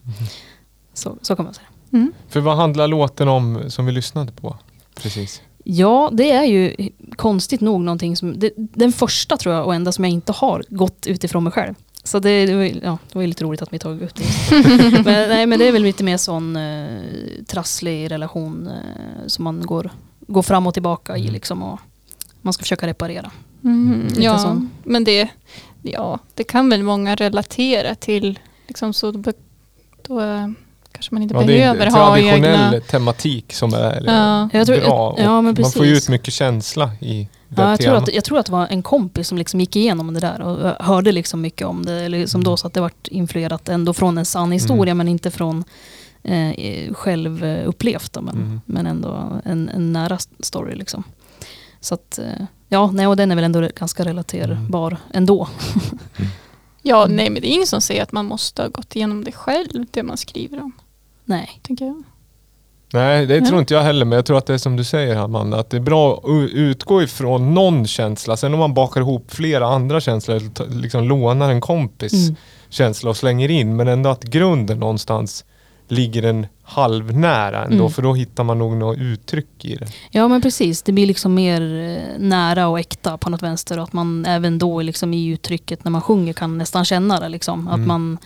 [0.94, 1.66] Så, så kan man säga.
[1.92, 2.12] Mm.
[2.29, 4.57] För vad handlar låten om som vi lyssnade på?
[4.94, 5.42] Precis.
[5.64, 9.92] Ja, det är ju konstigt nog någonting som, det, den första tror jag och enda
[9.92, 11.74] som jag inte har gått utifrån mig själv.
[12.05, 14.24] Så det, det, var, ja, det var ju lite roligt att vi tog upp det.
[15.05, 17.03] men, nej, men det är väl lite mer sån eh,
[17.46, 21.33] trasslig relation eh, som man går, går fram och tillbaka i Mm.
[21.33, 21.79] liksom och
[22.42, 23.31] man ska försöka reparera.
[23.64, 24.07] Mm.
[24.09, 24.70] Lite Ja, sån.
[24.85, 25.29] men det,
[25.83, 28.38] ja, det kan väl många relatera till.
[28.66, 29.33] Liksom, så då,
[30.03, 30.48] då eh,
[30.92, 32.81] kanske man inte Ja, det är behöver en ha traditionell egna...
[32.81, 34.48] tematik som är Ja.
[34.53, 35.14] Jag tror- bra.
[35.18, 38.09] ja, man får ju ut mycket känsla i det Ja, jag, tror temat.
[38.09, 40.66] att, jag tror att det var en kompis som liksom gick igenom det där och
[40.68, 41.92] eh, hörde liksom mycket om det.
[41.92, 42.57] Eller som då Mm.
[42.57, 45.64] så att det vart influerat ändå från en sann historia men inte från
[46.22, 46.55] eh,
[46.94, 48.12] själv eh, upplevt.
[48.12, 48.61] Då, men, Mm.
[48.66, 50.74] men ändå en, en nära st- story.
[50.74, 51.05] Liksom.
[51.81, 55.48] Så att, eh, ja, nej, och den är väl ändå ganska relaterbar ändå.
[56.88, 57.16] Ja, Mm.
[57.16, 59.87] nej men det är ingen som säger att man måste ha gått igenom det själv,
[59.90, 60.72] det man skriver om.
[61.24, 61.61] Nej.
[61.62, 62.03] Tänker jag.
[62.92, 65.16] Nej, det tror inte jag heller, men jag tror att det är som du säger
[65.16, 68.37] Amanda, att det är bra att utgå ifrån någon känsla.
[68.37, 72.37] Sen om man bakar ihop flera andra känslor, liksom lånar en kompis Mm.
[72.68, 75.44] känsla och slänger in, men ändå att grunden någonstans
[75.88, 77.91] ligger en halvnära ändå, Mm.
[77.91, 79.87] för då hittar man nog något uttryck i det.
[80.11, 83.93] Ja men precis, det blir liksom mer eh, nära och äkta på något vänster att
[83.93, 87.69] man även då liksom i uttrycket när man sjunger kan nästan känna det liksom.
[87.69, 87.89] Att Mm.
[87.89, 88.19] man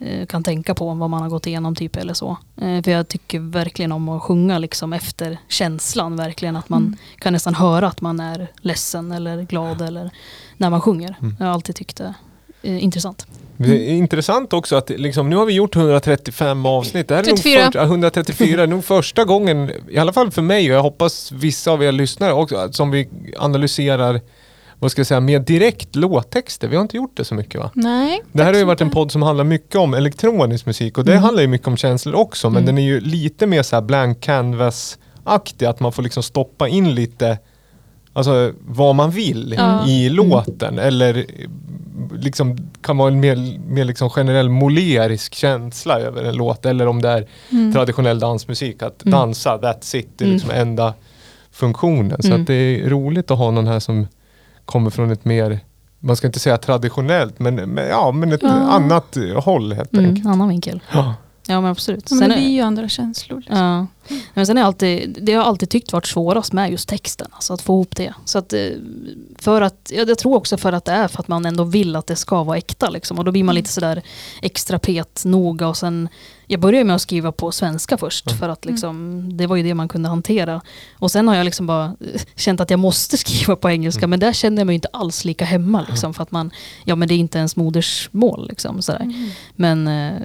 [0.00, 2.36] eh, kan tänka på vad man har gått igenom typ eller så.
[2.56, 6.56] Eh, för jag tycker verkligen om att sjunga liksom efter känslan verkligen.
[6.56, 6.96] Att man Mm.
[7.18, 10.10] kan nästan höra att man är ledsen eller glad eller
[10.56, 11.16] när man sjunger.
[11.20, 11.36] Mm.
[11.38, 12.14] Jag har alltid tyckt det
[12.62, 13.26] är intressant.
[13.60, 17.08] Det är intressant också att liksom, nu har vi gjort 135 avsnitt.
[17.08, 17.70] Det här är nog 34.
[17.72, 21.32] för, ja, 134 är nog första gången, i alla fall för mig och jag hoppas
[21.32, 24.20] vissa av er lyssnare också, som vi analyserar
[24.80, 26.68] vad ska jag säga, mer direkt låttexter.
[26.68, 27.70] Vi har inte gjort det så mycket va?
[27.74, 28.22] Nej.
[28.32, 31.12] Det här har ju varit en podd som handlar mycket om elektronisk musik och det
[31.12, 31.22] Mm.
[31.24, 32.66] handlar ju mycket om känslor också men Mm.
[32.66, 36.94] den är ju lite mer så här blank canvas-aktig, att man får liksom stoppa in
[36.94, 37.38] lite
[38.18, 39.86] Alltså vad man vill Ja.
[39.86, 41.26] i låten eller
[42.12, 47.02] liksom kan vara en mer, mer liksom generell molerisk känsla över en låt eller om
[47.02, 47.72] det är Mm.
[47.72, 49.12] traditionell dansmusik, att Mm.
[49.18, 50.34] dansa, that's it, det är Mm.
[50.34, 50.94] liksom enda
[51.50, 52.22] funktionen.
[52.22, 52.40] Så Mm.
[52.40, 54.06] att det är roligt att ha någon här som
[54.64, 55.60] kommer från ett mer,
[55.98, 58.48] man ska inte säga traditionellt, men, men, ja, men ett Ja.
[58.50, 60.18] annat håll helt enkelt.
[60.18, 60.80] Mm, annan vinkel.
[60.92, 61.14] Ja.
[61.50, 62.06] Ja men absolut.
[62.10, 63.38] Ja, men det är- ju andra känslor.
[63.40, 63.56] Liksom.
[63.58, 63.86] Ja.
[64.34, 67.52] Men sen är alltid, det har jag alltid tyckt varit svårast med just texten, alltså
[67.54, 68.14] att få ihop det.
[68.24, 68.60] Så att, eh,
[69.38, 71.96] för att, ja, jag tror också för att det är för att man ändå vill
[71.96, 73.18] att det ska vara äkta liksom.
[73.18, 74.02] Och då blir man lite sådär
[74.42, 76.08] extra pet noga och sen,
[76.50, 78.38] jag började med att skriva på svenska först Mm.
[78.38, 80.60] för att liksom, det var ju det man kunde hantera.
[80.98, 81.96] Och sen har jag liksom bara
[82.36, 84.10] känt att jag måste skriva på engelska, Mm.
[84.10, 86.14] men där kände jag mig inte alls lika hemma liksom.
[86.14, 86.50] För att man,
[86.84, 88.82] ja men det är inte ens modersmål liksom.
[88.82, 89.00] Sådär.
[89.00, 89.30] Mm.
[89.56, 90.20] Men eh,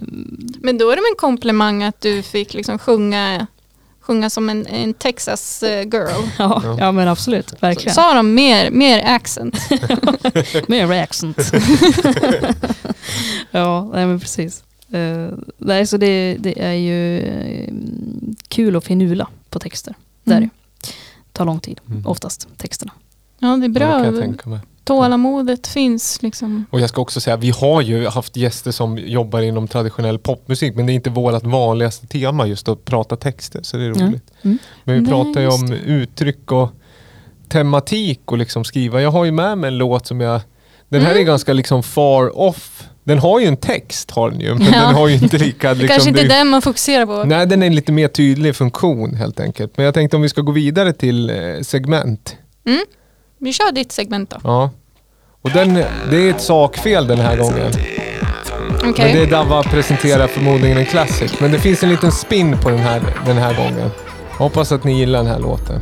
[0.61, 3.47] Men då är det en komplimang att du fick liksom sjunga,
[4.01, 6.07] sjunga som en, en Texas eh, girl.
[6.39, 6.75] ja, Ja.
[6.79, 7.95] ja men absolut, verkligen.
[7.95, 9.57] Sa de mer, mer accent?
[10.67, 11.37] Mer accent.
[13.51, 14.63] ja, nej men precis.
[14.93, 17.73] Uh, nej, så det, det är ju eh,
[18.47, 19.93] kul att finula på texter.
[20.23, 20.49] Det är Mm.
[20.81, 20.87] det.
[21.31, 22.07] tar lång tid, Mm.
[22.07, 22.91] oftast texterna.
[23.39, 24.03] Ja, det är Ja, det bra.
[24.03, 24.59] kan jag tänka mig.
[24.83, 26.65] Tålamodet finns liksom.
[26.71, 30.75] Och jag ska också säga, vi har ju haft gäster som jobbar inom traditionell popmusik,
[30.75, 33.93] men det är inte vårt vanligaste tema just att prata texter, så det är Ja.
[34.07, 34.31] roligt.
[34.41, 34.57] Mm.
[34.83, 35.75] Men vi Nej, pratar ju om det.
[35.77, 36.69] uttryck och
[37.49, 39.01] tematik och liksom skriva.
[39.01, 40.41] Jag har ju med mig en låt som jag,
[40.89, 41.25] den här är Mm.
[41.25, 42.83] ganska liksom far off.
[43.03, 44.71] Den har ju en text har den ju, men Ja.
[44.71, 45.67] den har ju inte lika...
[45.73, 47.23] Det Liksom, kanske inte är det- den man fokuserar på.
[47.23, 49.77] Nej, den är en lite mer tydlig funktion helt enkelt.
[49.77, 52.35] Men jag tänkte om vi ska gå vidare till eh, segment.
[53.39, 54.37] Vi kör ditt segment då.
[54.43, 54.69] Ja.
[55.41, 55.73] Och den,
[56.09, 57.71] det är ett sakfel den här gången.
[58.89, 59.13] Okej.
[59.13, 61.39] Men det Dava presenterar förmodligen en classic.
[61.39, 63.89] Men det finns en liten spin på den här, den här gången.
[64.37, 65.81] Hoppas att ni gillar den här låten.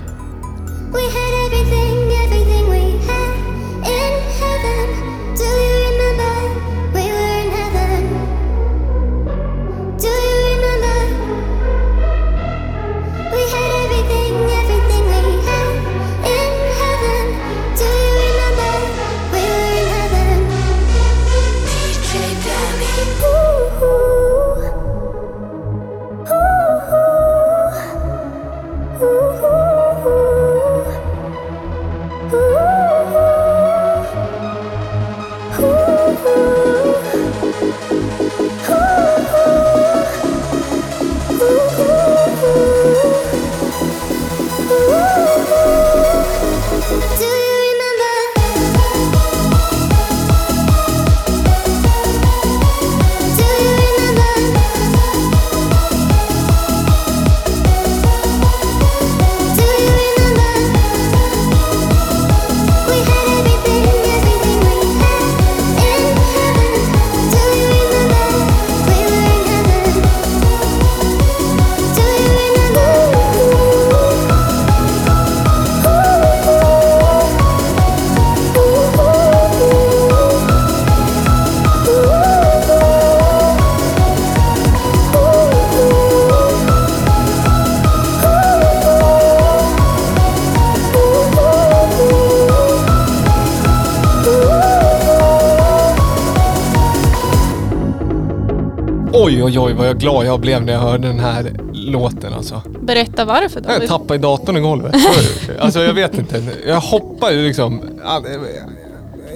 [99.31, 102.61] Oj, oj, oj vad jag glad jag blev när jag hörde den här låten alltså.
[102.81, 103.89] Berätta varför Jag David.
[103.89, 104.95] tappade i datorn i golvet.
[105.59, 106.43] alltså jag vet inte.
[106.67, 107.81] Jag hoppar ju liksom.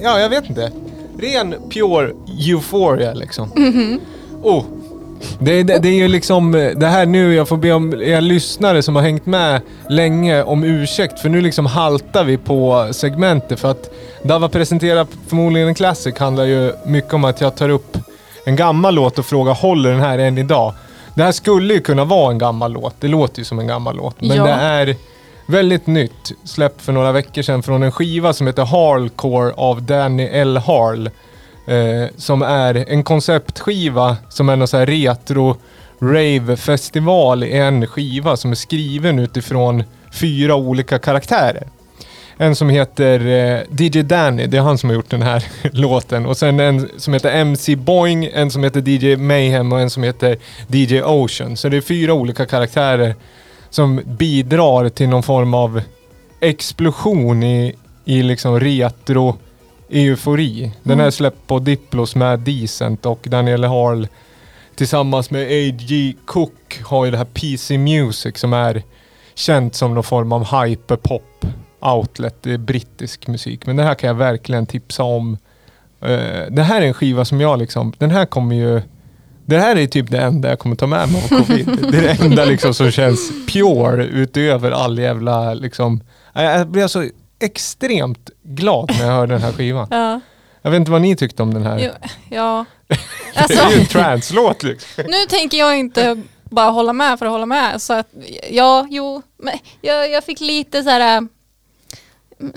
[0.02, 0.72] Ja, jag vet inte.
[1.18, 2.12] Ren pure
[2.48, 3.50] euphoria liksom.
[4.42, 4.64] Oh.
[5.38, 8.82] Det, det, det är ju liksom det här nu, jag får be om er lyssnare
[8.82, 13.70] som har hängt med länge om ursäkt för nu liksom haltar vi på segmentet för
[13.70, 13.90] att
[14.22, 17.95] Dava presenterar förmodligen en classic handlar ju mycket om att jag tar upp
[18.46, 20.74] en gammal låt och frågar håller den här än idag?
[21.14, 23.96] Det här skulle ju kunna vara en gammal låt, det låter ju som en gammal
[23.96, 24.44] låt men Ja.
[24.44, 24.96] det är
[25.46, 30.26] väldigt nytt, släppt för några veckor sedan från en skiva som heter Harlcore av Danny
[30.26, 30.56] L.
[30.56, 31.06] Harl.
[31.68, 35.56] Eh, som är en konceptskiva som är någon så här retro
[36.00, 41.66] rave-festival i en skiva som är skriven utifrån fyra olika karaktärer.
[42.38, 46.26] En som heter eh, DJ Danny, det är han som har gjort den här låten.
[46.26, 50.02] Och sen en som heter MC Boing, en som heter DJ Mayhem och en som
[50.02, 51.56] heter DJ Ocean.
[51.56, 53.14] Så det är fyra olika karaktärer
[53.70, 55.80] som bidrar till någon form av
[56.40, 59.36] explosion i, i liksom retro
[59.90, 60.72] eufori.
[60.82, 61.06] Den Mm.
[61.06, 64.06] är släppt på Diplos med Decent och Daniel Harl
[64.76, 66.14] tillsammans med A.G.
[66.26, 68.82] Cook har ju det här PC Music som är
[69.34, 71.46] känt som någon form av hyperpop
[71.80, 72.36] outlet.
[72.42, 73.66] Det är brittisk musik.
[73.66, 75.38] Men det här kan jag verkligen tipsa om.
[76.00, 78.82] Eh, det här är en skiva som jag liksom, den här kommer ju
[79.48, 81.66] det här är typ det enda jag kommer ta med mig av covid.
[81.92, 86.00] Det är det enda liksom som känns pure utöver all jävla liksom.
[86.34, 87.04] Jag blev så
[87.40, 89.88] extremt glad när jag hörde den här skivan.
[89.90, 90.20] Ja.
[90.62, 91.78] Jag vet inte vad ni tyckte om den här.
[91.78, 91.90] Jo,
[92.30, 92.64] ja.
[92.88, 92.96] det
[93.34, 95.04] Alltså, är ju en translåt liksom.
[95.08, 97.82] nu tänker jag inte bara hålla med för att hålla med.
[97.82, 98.08] Så att,
[98.50, 101.28] ja, jo, men jag, jag fick lite så här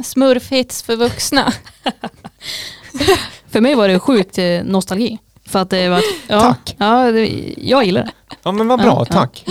[0.04, 1.54] smurfhits för vuxna.
[3.50, 5.18] För mig var det sjukt eh, nostalgi.
[5.50, 6.02] För att det var...
[6.28, 6.76] Ja, Tack.
[6.78, 8.12] Ja, det, jag gillar det.
[8.44, 9.14] Ja men vad bra, Ja, ja.
[9.14, 9.46] tack.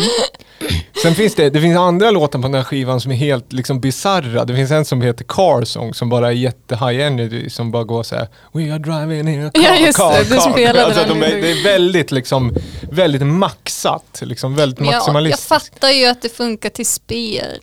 [1.03, 3.81] Sen finns det, det finns andra låtar på den här skivan som är helt liksom
[3.81, 4.45] bizarra.
[4.45, 7.85] Det finns en som heter Car Song som bara är jätte high energy som bara
[7.85, 8.29] går så här.
[8.53, 10.25] We are driving in a car, Ja, just car, det.
[10.25, 10.51] Du car.
[10.53, 11.43] spelade alltså, den de är.
[11.43, 12.55] Det är väldigt liksom,
[12.91, 14.21] väldigt maxat.
[14.23, 15.49] Liksom väldigt Men jag, jag maximalistiskt.
[15.49, 17.61] fattar ju att det funkar till spel.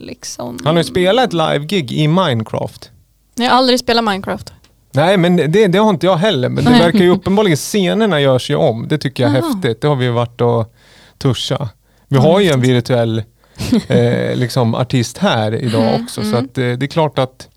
[0.00, 0.58] Liksom.
[0.64, 2.90] Han har ju spelat live-gig i Minecraft.
[3.34, 4.52] Jag har aldrig spelat Minecraft.
[4.92, 6.48] Nej men det, det har inte jag heller.
[6.48, 8.88] Men det verkar ju uppenbarligen, scenerna görs ju om.
[8.88, 9.48] Det tycker jag är Jaha.
[9.54, 9.80] häftigt.
[9.80, 10.74] Det har vi varit och
[11.18, 11.68] tuscha.
[12.08, 13.22] Vi har ju en virtuell
[13.88, 16.20] eh, liksom, artist här idag Mm, också.
[16.20, 16.32] mm.
[16.32, 17.48] Så att, eh, det är klart att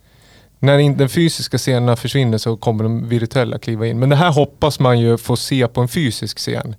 [0.60, 4.00] när in, den fysiska scenerna försvinner så kommer de virtuella kliva in.
[4.00, 6.76] Men det här hoppas man ju få se på en fysisk scen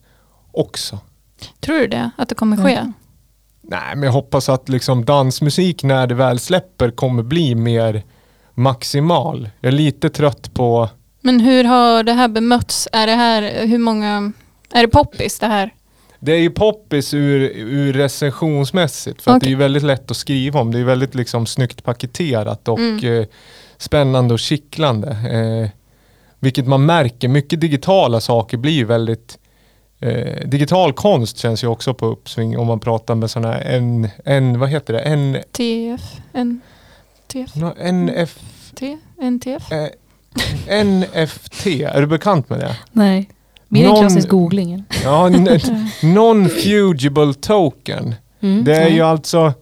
[0.52, 0.98] också.
[1.60, 2.10] Tror du det?
[2.18, 2.74] Att det kommer ske?
[2.74, 2.92] Mm.
[3.62, 8.02] Nej, men jag hoppas att liksom dansmusik när det väl släpper kommer bli mer
[8.54, 9.50] maximal.
[9.60, 10.88] Jag är lite trött på
[11.20, 12.88] Men hur har det här bemötts?
[12.92, 14.32] Är det här, hur många,
[14.72, 15.74] är det poppis det här?
[16.20, 20.60] Det är ju poppis ur, ur recensionsmässigt för att det är väldigt lätt att skriva
[20.60, 20.70] om.
[20.72, 23.04] Det är väldigt liksom snyggt paketerat och Mm.
[23.20, 23.26] eh,
[23.78, 25.08] spännande och kittlande.
[25.10, 25.70] Eh,
[26.40, 29.38] vilket man märker, mycket digitala saker blir väldigt
[30.00, 34.08] eh, Digital konst känns ju också på uppsving om man pratar med sådana här en,
[34.24, 36.00] en, vad heter det, en, TF?
[36.32, 36.60] N,
[37.32, 37.54] TF?
[37.56, 38.38] no, NF,
[38.74, 38.98] T?
[39.22, 39.72] NTF?
[39.72, 39.88] eh,
[40.84, 42.76] NFT, är du bekant med det?
[42.92, 43.30] Nej.
[43.68, 44.84] Mer än klassisk googling.
[45.04, 45.28] Ja,
[46.02, 48.14] non-fugible token.
[48.40, 48.64] Mm.
[48.64, 48.88] Det är ja.
[48.88, 49.52] ju alltså,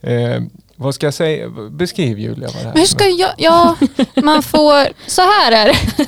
[0.00, 0.42] eh,
[0.76, 3.76] vad ska jag säga, beskriv Julia vad det Men hur ska jag, ja,
[4.22, 5.76] man får, så här är det.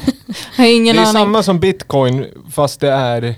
[0.56, 1.12] Jag har ingen Det är aning.
[1.12, 3.34] samma som bitcoin fast det är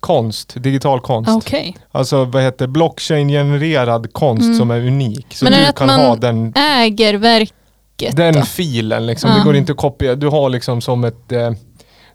[0.00, 1.30] konst, digital konst.
[1.30, 1.76] Okej.
[1.92, 4.58] Alltså vad heter blockchain-genererad konst Mm.
[4.58, 5.26] som är unik.
[5.30, 8.42] Så Men är det du att kan man ha den, Äger verket den då?
[8.42, 9.30] filen liksom.
[9.30, 9.36] Ja.
[9.36, 10.14] Det går inte att kopiera.
[10.14, 11.50] Du har liksom som ett eh,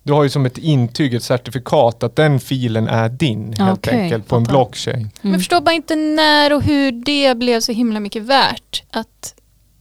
[0.04, 4.02] du har ju som ett intyg, ett certifikat att den filen är din helt okej,
[4.02, 4.95] enkelt på en blockchain.
[5.00, 5.34] Men Mm.
[5.34, 8.84] jag förstår bara inte när och hur det blev så himla mycket värt.
[8.91, 9.34] Att,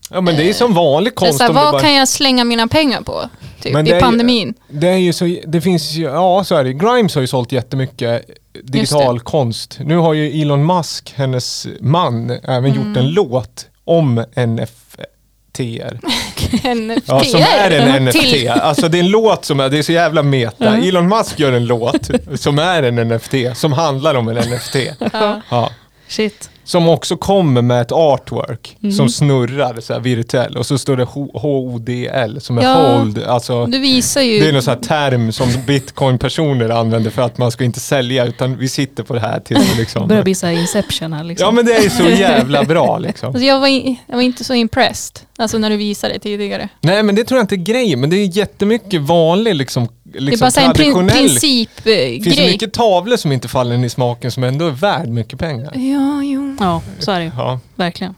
[0.09, 1.37] Ja men det är som vanlig konst.
[1.37, 3.29] så här, vad bara- kan jag slänga mina pengar på?
[3.61, 4.53] Typ, Men det I är ju- pandemin.
[4.69, 6.73] Det är ju så, det finns ju, ja så är det.
[6.73, 8.25] Grimes har ju sålt jättemycket
[8.63, 9.79] digital konst.
[9.83, 12.75] Nu har ju Elon Musk, hennes man, även Mm.
[12.75, 15.99] gjort en låt om NFTer.
[16.75, 17.03] NFT.
[17.07, 18.47] Ja, som är en NFT.
[18.61, 20.77] Alltså det är en låt som är, det är så jävla meta.
[20.79, 20.87] Ja.
[20.87, 24.75] Elon Musk gör en låt som är en NFT, som handlar om en NFT.
[25.13, 25.41] Ja.
[25.49, 25.69] Ja.
[26.07, 26.49] Shit.
[26.65, 28.91] Som också kommer med ett artwork Mhm.
[28.91, 32.73] som snurrar så här virtuell och så står det HODL som är Ja.
[32.97, 34.39] hold, alltså Du visar ju.
[34.39, 38.57] det är någon sån term som bitcoin-personer använder för att man ska inte sälja utan
[38.57, 40.07] vi sitter på det här tills Det liksom...
[40.07, 41.45] börjar bli så Inception här liksom.
[41.45, 43.27] Ja men det är så jävla bra liksom.
[43.29, 45.19] Alltså jag, var in, jag var inte så impressed.
[45.37, 46.69] Alltså när du visade det tidigare.
[46.81, 50.19] Nej men det tror jag inte är grejen, men det är jättemycket vanlig liksom, det
[50.19, 51.23] är liksom bara här en prin, traditionell...
[51.23, 51.39] Det finns
[51.83, 52.51] principgrej.
[52.51, 55.71] mycket tavlor som inte faller en i smaken som ändå är värd mycket pengar.
[55.75, 56.55] Ja, jo.
[56.59, 57.31] Ja, så är det.
[57.37, 57.59] Ja.
[57.75, 58.15] Verkligen.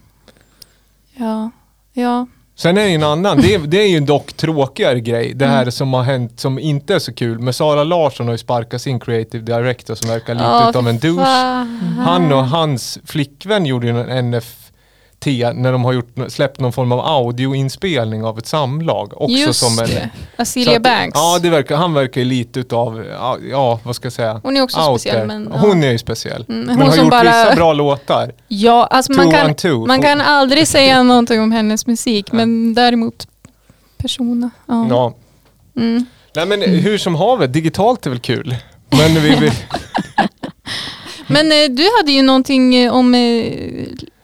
[1.17, 1.51] Ja.
[1.93, 2.27] Ja.
[2.55, 5.33] Sen är det en annan, det är, det är ju en dock tråkigare grej.
[5.35, 5.71] Det här Mm.
[5.71, 7.39] som har hänt som inte är så kul.
[7.39, 10.99] Men Sara Larsson har ju sparkat sin creative director som verkar lite Ja, utav en
[10.99, 11.23] douche.
[11.25, 11.67] fan.
[12.05, 14.33] Han och hans flickvän gjorde ju en
[15.35, 19.21] När de har gjort, släppt någon form av audioinspelning av ett samlag.
[19.21, 20.09] Också Just som en, det.
[20.37, 21.15] Azealia Banks.
[21.19, 24.39] Ja, det verkar, han verkar ju lite utav, ja, ja vad ska jag säga?
[24.43, 25.27] Hon är också out speciell.
[25.27, 25.59] Men, ja.
[25.59, 26.45] Hon är ju speciell.
[26.49, 28.31] Mm, men hon har som gjort bara- vissa bra låtar.
[28.47, 29.85] Ja, alltså man kan, two.
[29.87, 33.27] man kan aldrig säga någonting om hennes musik, men däremot
[33.97, 34.49] persona.
[34.65, 34.87] Ja.
[34.89, 35.13] Ja.
[35.77, 36.05] Mm.
[36.35, 38.55] Nej men hur som havet, digitalt är väl kul.
[38.89, 39.51] Men vi vill,
[41.27, 43.53] Men eh, du hade ju någonting eh, om eh,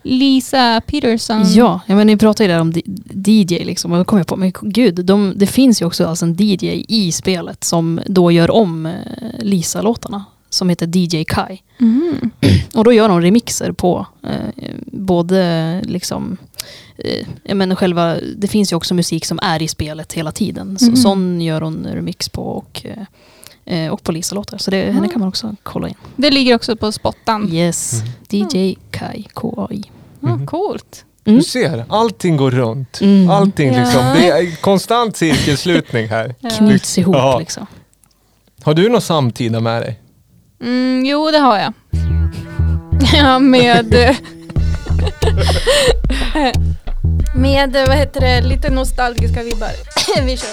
[0.03, 1.43] Lisa Peterson.
[1.53, 2.73] Ja, ja men ni pratar ju där om
[3.13, 3.91] DJ liksom.
[3.91, 6.85] Och då kom jag på, men gud, de, det finns ju också alltså en DJ
[6.87, 8.93] i spelet som då gör om eh,
[9.39, 10.25] Lisa-låtarna.
[10.49, 11.61] Som heter DJ Kai.
[11.79, 12.31] Mm.
[12.73, 16.37] Och då gör de remixer på eh, både liksom
[16.97, 20.77] eh, menar själva, det finns ju också musik som är i spelet hela tiden.
[20.79, 20.95] Så, Mm.
[20.95, 23.03] Sån gör hon remix på och, eh,
[23.65, 24.57] eh, och på Lisa-låtar.
[24.57, 25.95] Så det, henne kan man också kolla in.
[26.15, 27.49] Det ligger också på spottan.
[27.53, 28.01] Yes,
[28.31, 28.47] Mm.
[28.53, 29.83] DJ Kai, K-A-I.
[30.19, 30.45] Ja, Mhm.
[30.47, 31.05] coolt.
[31.25, 31.37] Mm.
[31.39, 33.01] Du ser, allting går runt.
[33.01, 33.29] Mm.
[33.29, 33.79] Allting Ja.
[33.79, 34.01] liksom.
[34.15, 36.35] Det är konstant cirkelslutning här.
[36.39, 36.49] Ja.
[36.49, 37.39] Knyts ihop Ja.
[37.39, 37.67] liksom.
[38.63, 39.99] Har du något samtida med dig?
[40.63, 41.73] Mm, jo, det har jag.
[43.13, 43.95] Ja, med...
[47.35, 49.71] med, vad heter det, lite nostalgiska vibbar.
[50.25, 50.47] Vi kör.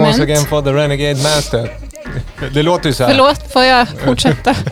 [0.00, 1.70] Once again for the Renegade Master.
[2.54, 3.10] Det låter ju så här.
[3.10, 4.54] Förlåt, får jag fortsätta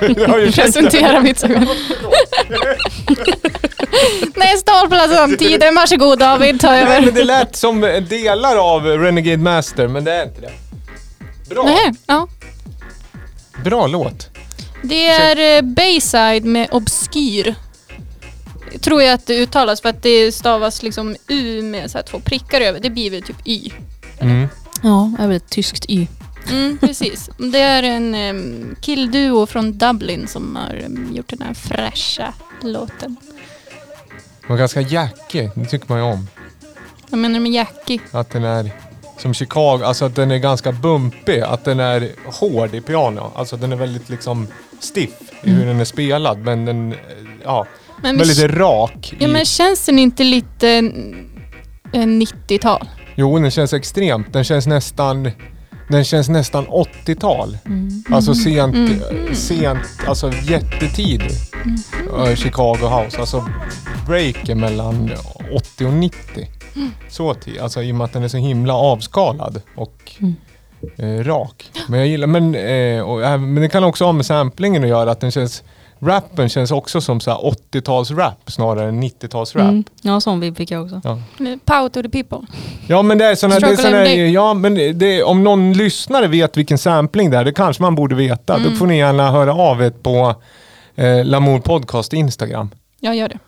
[0.55, 1.71] presentera mitt segment?
[4.37, 7.01] Nästa hållplats tiden, varsågod David, ta Nej, över.
[7.01, 10.51] men det lät som delar av Renegade Master, men det är inte det.
[11.55, 12.29] Bra, Nej, ja.
[13.65, 14.29] bra låt.
[14.83, 17.55] Det är eh, Bayside med Obskyr.
[18.81, 22.21] Tror jag att det uttalas för att det stavas liksom U med så här två
[22.21, 22.81] prickar över.
[22.81, 23.71] Det blir väl typ Y.
[24.21, 24.49] Mm.
[24.83, 26.07] Ja, det är väl ett tyskt Y.
[26.51, 27.31] Mm, precis.
[27.53, 33.17] Det är en um, killduo från Dublin som har gjort den här fräscha låten.
[34.41, 36.29] Den var ganska jackig, det tycker man ju om.
[37.11, 38.01] Jag menar med Jackie.
[38.11, 38.71] Att den är
[39.19, 43.33] som Chicago, alltså att den är ganska bumpig, att den är hård i piano.
[43.35, 44.47] Alltså den är väldigt liksom
[44.81, 45.11] stiff
[45.43, 46.99] i hur den är spelad, men den, eh,
[47.45, 47.67] ja,
[48.03, 49.15] Men, väldigt rak.
[49.19, 50.69] ja, i, men känns den inte lite
[51.93, 52.89] eh, 90-tal?
[53.21, 54.33] Jo, den känns extremt.
[54.33, 55.31] Den känns nästan,
[55.89, 57.59] den känns nästan 80-tal.
[57.67, 58.03] Mm.
[58.13, 59.35] Alltså sent, Mm.
[59.35, 61.31] sent, alltså jättetidig.
[62.19, 63.21] eh, Chicago House.
[63.21, 63.45] Alltså
[64.07, 65.11] breaken mellan
[65.57, 66.49] 80 och 90.
[67.09, 70.35] Så tid, alltså i och med att den är så himla avskalad och Mm.
[70.99, 71.71] eh, rak.
[71.89, 74.89] Men jag gillar, men, eh, och, äh, men det kan också ha med samplingen att
[74.89, 75.63] göra, att den känns
[76.01, 79.69] Rappen känns också som så här 80-tals-rap snarare än 90-tals-rap.
[79.69, 79.85] Mm.
[80.03, 81.01] Ja, sån vibb fick jag också.
[81.05, 81.19] Ja.
[81.65, 82.47] Power to the people.
[82.87, 86.57] Ja men det är såna, det är såna, ja men det, om någon lyssnare vet
[86.57, 88.57] vilken sampling det är, det kanske man borde veta.
[88.57, 88.71] Mm.
[88.71, 90.35] Då får ni gärna höra av er på
[90.95, 92.71] eh, Lamour Podcast Instagram.
[93.01, 93.39] Jag gör det.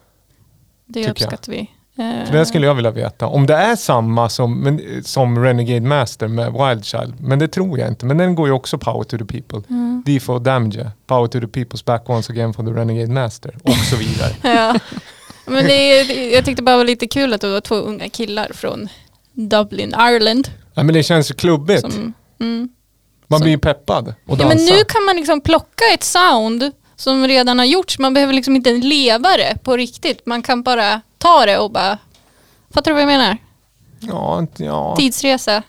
[0.87, 1.11] Det Tycker jag.
[1.11, 1.71] uppskattar vi.
[2.01, 3.27] Eh, För det skulle jag vilja veta.
[3.27, 7.15] Om det är samma som, men, som Renegade Master med Wild Child.
[7.21, 8.07] Men det tror jag inte.
[8.07, 9.63] Men den går ju också Power to the People.
[9.75, 10.03] Mm.
[10.07, 13.55] D for Damage, Power to the People's back once again for the Renegade Master.
[13.63, 14.33] Och så vidare.
[14.43, 14.79] Ja.
[15.47, 18.09] Men det är, jag tyckte bara det var lite kul att det var två unga
[18.09, 18.89] killar från
[19.33, 20.49] Dublin, Ireland.
[20.75, 21.81] ja, men det känns ju klubbigt.
[21.81, 22.69] Som, mm.
[23.29, 24.49] Man så- blir ju peppad och ja, dansa.
[24.49, 27.99] men nu kan man liksom plocka ett sound som redan har gjorts.
[27.99, 30.27] Man behöver liksom inte leva det på riktigt.
[30.27, 31.99] Man kan bara ta det och bara...
[32.71, 33.37] Fattar du vad jag menar?
[34.01, 34.97] Ja, ja.
[34.97, 35.63] Tidsresa.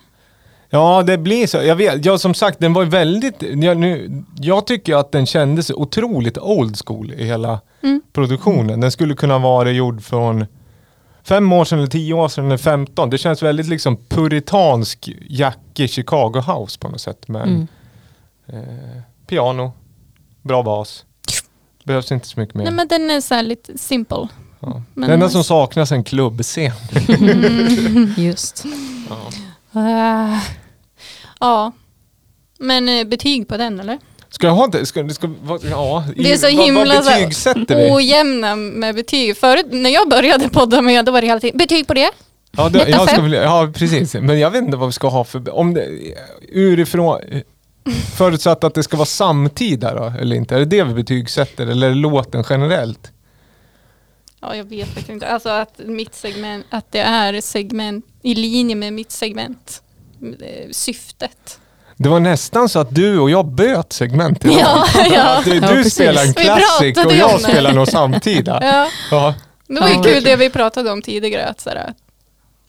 [0.70, 1.58] ja, det blir så.
[1.58, 3.36] Jag vet, ja, som sagt, den var ju väldigt...
[3.42, 8.02] Jag, nu, jag tycker att den kändes otroligt old school i hela Mm.
[8.14, 8.80] produktionen.
[8.80, 10.46] Den skulle kunna vara gjord från
[11.24, 13.10] fem år sedan, eller tio år sedan, eller femton.
[13.10, 17.28] Det känns väldigt liksom puritansk jackig Chicago house på något sätt.
[17.28, 17.68] Men Mm.
[18.64, 19.72] eh, piano,
[20.42, 21.06] bra bas.
[21.84, 22.64] Behövs inte så mycket mer.
[22.64, 24.28] Nej men den är så här lite simple.
[24.62, 24.82] Ja.
[24.94, 26.72] men- det enda som saknas är en klubbscen.
[28.18, 28.64] Just.
[29.74, 30.40] Ah.
[31.40, 31.72] ja.
[32.60, 34.00] Men eh, betyg på den eller?
[34.30, 34.86] Ska jag ha det?
[34.86, 37.92] Ska, ska, vad, ja, Det är så vad, himla vad betygsätter vi?
[37.92, 39.38] ojämna med betyg.
[39.38, 42.10] Förut när jag började podda med då var det hela tiden betyg på det.
[42.58, 44.14] Ja, det, jag ska, ja, precis.
[44.14, 45.56] Men jag vet inte vad vi ska ha för...
[45.56, 45.88] Om det,
[46.52, 47.20] urifrån,
[48.16, 50.56] förutsatt att det ska vara samtida då, eller inte?
[50.56, 53.12] Är det det vi betygsätter, eller är det låten generellt?
[54.42, 55.28] Ja jag vet faktiskt inte.
[55.28, 59.82] Alltså att mitt segment, att det är segment i linje med mitt segment.
[60.22, 61.60] eh, Syftet.
[61.98, 64.58] Det var nästan så att du och jag böt segment idag.
[64.60, 65.42] Ja, ja.
[65.46, 65.94] Du Ja, du precis.
[65.94, 68.60] spelar en pratade och jag spelar något samtida.
[68.62, 68.88] Ja.
[69.12, 69.36] Ja.
[69.68, 70.04] Det var ju Ja.
[70.04, 71.46] kul det vi pratade om tidigare.
[71.46, 71.94] Att sådär,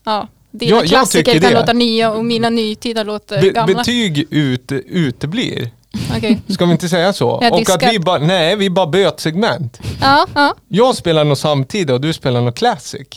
[0.04, 1.60] ja, dina Ja, jag klassiker kan det.
[1.60, 3.78] låta nya och mina nytida låter Be, gamla.
[3.78, 5.70] betyg ut, uteblir.
[6.16, 6.42] Okej.
[6.48, 7.38] Ska vi inte säga så?
[7.42, 9.80] Jag och att vi bara, nej vi bara böt segment.
[10.00, 10.54] Ja, ja.
[10.68, 13.08] Jag spelar något samtida och du spelar något classic.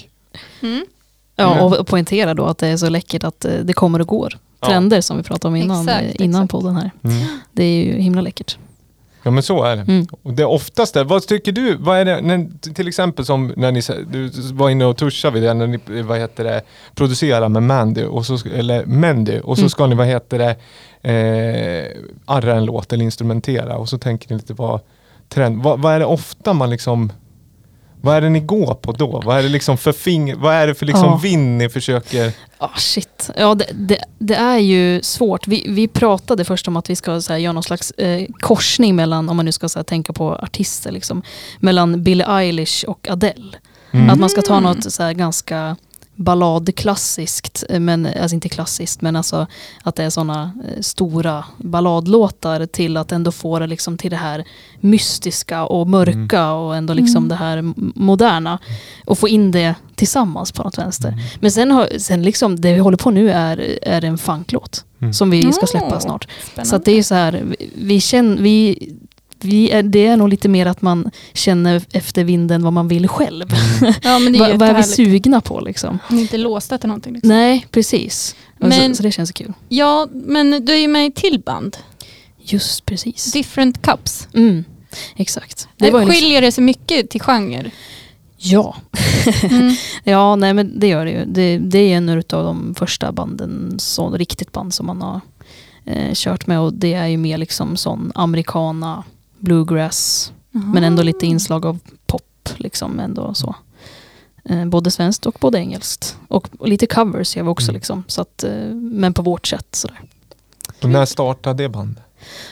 [0.62, 0.86] Mm.
[1.36, 1.64] Ja, Mm.
[1.64, 4.38] och poängtera då att det är så läckert att eh, det kommer och går.
[4.62, 4.68] Ja.
[4.68, 6.52] Trender som vi pratade om innan, Exakt, eh, innan exakt.
[6.52, 6.92] podden här.
[7.04, 7.26] Mm.
[7.52, 8.58] Det är ju himla läckert.
[9.28, 9.82] Ja men så är det.
[9.82, 10.08] Mm.
[10.24, 13.72] Och det oftast är, vad tycker du, vad är det, när, till exempel som när
[13.72, 16.62] ni, du var inne och tuschade vid det, när ni, vad heter det,
[16.96, 19.70] producerar med Mandy, och så, eller Mandy, och så Mm.
[19.70, 20.56] ska ni, vad heter det,
[21.12, 21.92] eh,
[22.26, 24.80] arra en låt eller instrumentera, och så tänker ni lite vad,
[25.30, 27.12] trend, vad, vad är det ofta man liksom,
[28.02, 29.22] vad är det ni går på då?
[29.26, 31.20] Vad är det liksom för finger, vad är det för liksom Ja.
[31.24, 32.70] vind ni försöker, Ah
[33.18, 33.30] shit.
[33.38, 35.48] Ja, det, det, det är ju svårt.
[35.48, 38.96] Vi, vi pratade först om att vi ska så här, göra någon slags eh, korsning
[38.96, 41.22] mellan, om man nu ska så här, tänka på artister, liksom,
[41.60, 43.58] mellan Billie Eilish och Adele.
[43.92, 44.10] Mm.
[44.10, 45.76] Att man ska ta något så här, ganska
[46.16, 49.48] balladklassiskt, eh, men, alltså inte klassiskt, men alltså
[49.84, 54.18] att det är sådana eh, stora balladlåtar till att ändå få det liksom till det
[54.18, 54.44] här
[54.80, 57.30] mystiska och mörka och ändå liksom Mm.
[57.30, 58.60] det här moderna.
[59.06, 61.08] Och få in det tillsammans på något vänster.
[61.10, 61.20] Mm.
[61.40, 65.14] Men sen, har, sen liksom, det vi håller på nu är, är en funklåt Mm.
[65.14, 66.28] som vi ska släppa snart.
[66.52, 66.70] Spännande.
[66.70, 68.90] Så att det är så här, vi, vi känner, vi,
[69.46, 73.08] vi är, det är nog lite mer att man känner efter vinden vad man vill
[73.08, 73.46] själv.
[74.04, 76.00] ja, men det är Vad, är vi sugna på liksom?
[76.10, 77.14] Ni är inte låsta till någonting.
[77.14, 77.30] Liksom.
[77.30, 78.36] Nej, precis.
[78.58, 79.54] Men- så, så det känns kul.
[79.70, 81.78] Ja, men du är ju med i till band.
[82.40, 83.32] Just precis.
[83.32, 84.28] Different Cups.
[84.34, 84.64] Mm,
[85.16, 85.68] exakt.
[85.78, 87.72] Det Det var liksom, skiljer det sig mycket till genre?
[88.38, 88.76] ja.
[89.44, 89.76] Mm.
[90.04, 91.26] ja, nej men det gör det ju.
[91.26, 95.22] Det, det är en av de första banden, så riktigt band som man har
[95.86, 99.04] eh, kört med och det är ju mer liksom sån americana,
[99.46, 103.56] bluegrass, men ändå lite inslag av pop liksom ändå så.
[104.50, 106.18] Eh, både svenskt och både engelskt.
[106.28, 107.76] Och, och lite covers gör vi också Mm.
[107.76, 108.04] liksom.
[108.08, 110.02] Så att, eh, men på vårt sätt sådär.
[110.84, 112.04] och när startade det bandet?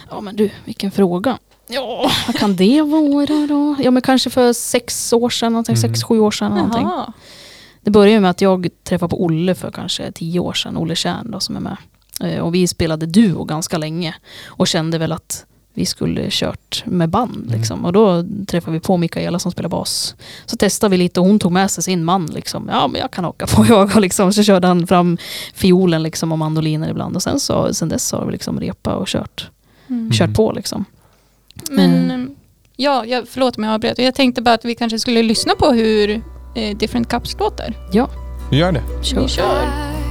[0.09, 1.37] Ja men du, vilken fråga.
[1.67, 3.75] Ja, vad kan det vara då?
[3.83, 5.81] Ja men kanske för sex år sedan, någonting, Mm.
[5.93, 6.51] sex, sju år sedan.
[6.55, 6.87] Någonting.
[7.81, 10.95] Det började ju med att jag träffade på Olle för kanske tio år sedan, Olle
[10.95, 11.77] Tjärn då som är med.
[12.21, 14.15] Eh, Och vi spelade duo ganska länge
[14.45, 17.45] och kände väl att vi skulle kört med band.
[17.47, 17.57] Mm.
[17.59, 17.85] Liksom.
[17.85, 20.15] Och då träffade vi på Mikaela som spelar bas.
[20.45, 22.25] Så testade vi lite och hon tog med sig sin man.
[22.25, 22.69] Liksom.
[22.71, 23.95] Ja men jag kan åka på jag.
[23.95, 25.17] Och liksom, så körde han fram
[25.53, 27.15] fiolen liksom, och mandoliner ibland.
[27.15, 29.49] Och sen, så, sen dess har vi liksom repa och kört,
[29.89, 30.11] Mm.
[30.11, 30.51] kört på.
[30.51, 30.85] Liksom.
[31.69, 32.35] Men Mm.
[32.75, 33.97] ja, jag, förlåt om jag avbröt.
[33.99, 36.21] Jag tänkte bara att vi kanske skulle lyssna på hur
[36.55, 37.77] eh, Different Cups låter.
[38.51, 38.83] Vi gör det.
[39.03, 39.21] Kör.
[39.21, 40.02] Vi kör.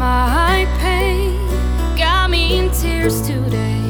[0.00, 1.36] My pain
[1.94, 3.84] got me in tears today.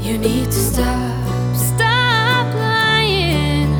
[0.00, 3.72] You need to stop, stop lying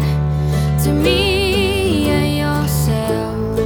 [0.84, 3.59] to me and yourself.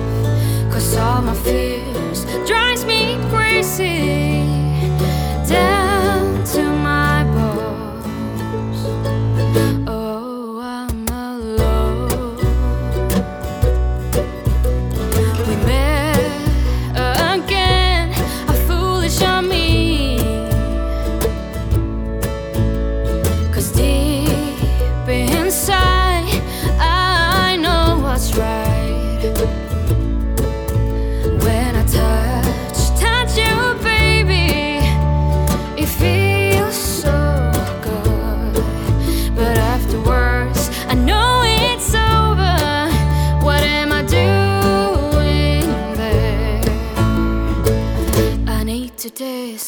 [0.72, 4.34] Cause all my fears drives me crazy.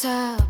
[0.06, 0.45] yourself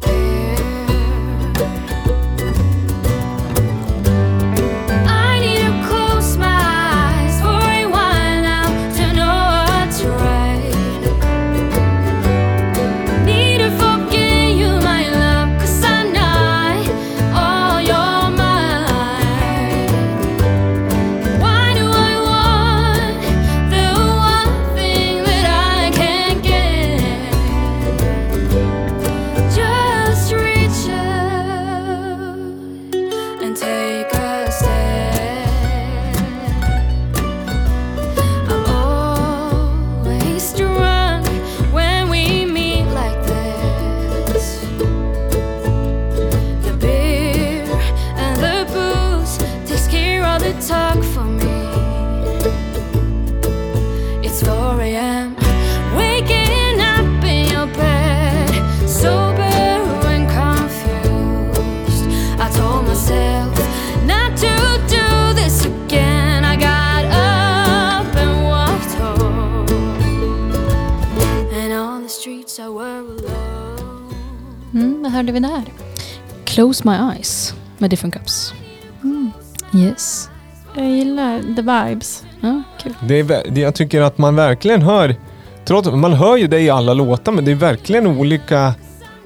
[76.66, 78.54] Close My Eyes med Different Cups.
[79.02, 79.30] Mm.
[79.74, 80.30] Yes.
[80.74, 82.24] Jag gillar the vibes.
[82.40, 82.62] Ja.
[83.00, 85.16] Det är, jag tycker att man verkligen hör,
[85.64, 88.74] trots man hör ju det i alla låtar, men det är verkligen olika,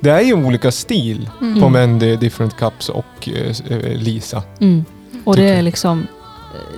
[0.01, 1.73] det är ju olika stil på Mm.
[1.73, 4.43] Mandy, Different Cups och eh, eh, Lisa.
[4.61, 4.85] Mm.
[5.25, 6.07] Och det är liksom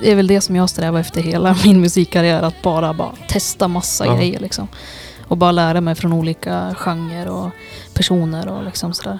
[0.02, 2.42] det är väl det som jag strävar efter hela min musikkarriär.
[2.42, 4.16] Att bara, bara testa massa Ja.
[4.16, 4.68] grejer liksom.
[5.28, 7.50] Och bara lära mig från olika genrer och
[7.94, 9.18] personer och liksom sådär.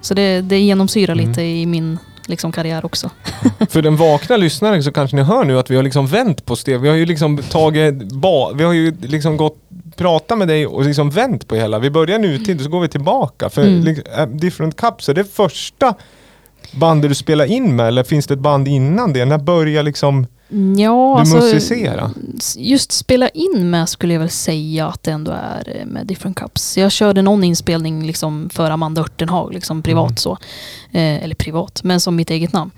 [0.00, 1.28] Så det, det genomsyrar Mm.
[1.28, 3.10] lite i min liksom, karriär också.
[3.70, 6.56] För den vakna lyssnaren så kanske ni hör nu att vi har liksom vänt på
[6.56, 6.80] steg.
[6.80, 9.56] Vi har ju liksom tagit, ba, vi har ju liksom gått,
[9.96, 11.78] prata med dig och liksom vänt på hela.
[11.78, 13.50] Vi börjar nutid och så går vi tillbaka.
[13.50, 13.84] För Mm.
[13.84, 15.94] liksom, Different Cups, är det första
[16.72, 19.24] bandet du spelar in med eller finns det ett band innan det?
[19.24, 20.26] När börjar liksom
[20.76, 22.10] Ja, du alltså, musicera?
[22.56, 26.36] Just spela in med skulle jag väl säga att det ändå är eh, med Different
[26.36, 26.78] Cups.
[26.78, 30.16] Jag körde någon inspelning liksom för Amanda Örtenhag, liksom privat Mm.
[30.16, 30.32] så.
[30.92, 32.70] Eh, eller privat, men som mitt eget namn.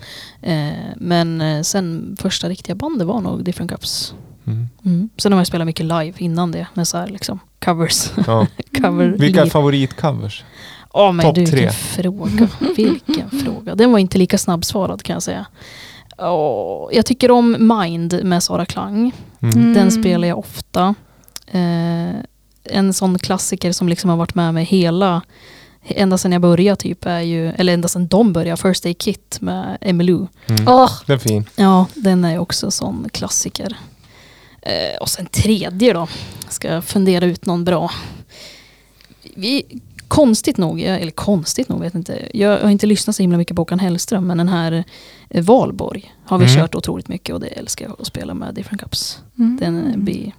[0.43, 4.15] Eh, men eh, sen första riktiga bandet var nog Different Cups.
[4.47, 4.69] Mm.
[4.85, 5.09] Mm.
[5.19, 8.11] Sen har jag spelat mycket live innan det, med så här liksom covers.
[8.27, 8.47] Ja.
[8.83, 9.51] Cover Vilka är liv.
[9.51, 10.45] favoritcovers?
[10.95, 11.45] Men Topp tre.
[11.45, 12.49] vilken fråga.
[12.77, 13.75] Vilken fråga.
[13.75, 15.47] Den var inte lika snabbsvarad kan jag säga.
[16.31, 19.13] Åh, jag tycker om Mind med Sara Klang.
[19.43, 19.59] Mm.
[19.59, 19.75] Mm.
[19.75, 20.95] Den spelar jag ofta.
[21.47, 22.15] Eh,
[22.65, 25.23] en sån klassiker som liksom har varit med mig hela,
[25.85, 29.39] ända sedan jag började typ är ju, eller ända sedan de började, First Day Kit
[29.41, 30.27] med Emmylou.
[30.47, 30.69] Mm.
[30.69, 31.45] Åh, Den är fin.
[31.57, 33.77] Ja, den är också sån klassiker.
[34.63, 36.09] Eh, och sen tredje då,
[36.49, 37.91] ska jag fundera ut någon bra.
[39.35, 39.81] Vi,
[40.13, 43.61] konstigt nog, eller konstigt nog vet inte, jag har inte lyssnat så himla mycket på
[43.63, 44.85] Håkan Hellström, men den här
[45.31, 46.57] eh, Valborg har vi Mm.
[46.57, 49.19] kört otroligt mycket och det älskar jag att spela med Different Cups.
[49.39, 49.57] Mm.
[49.61, 50.33] Den, eh, blir,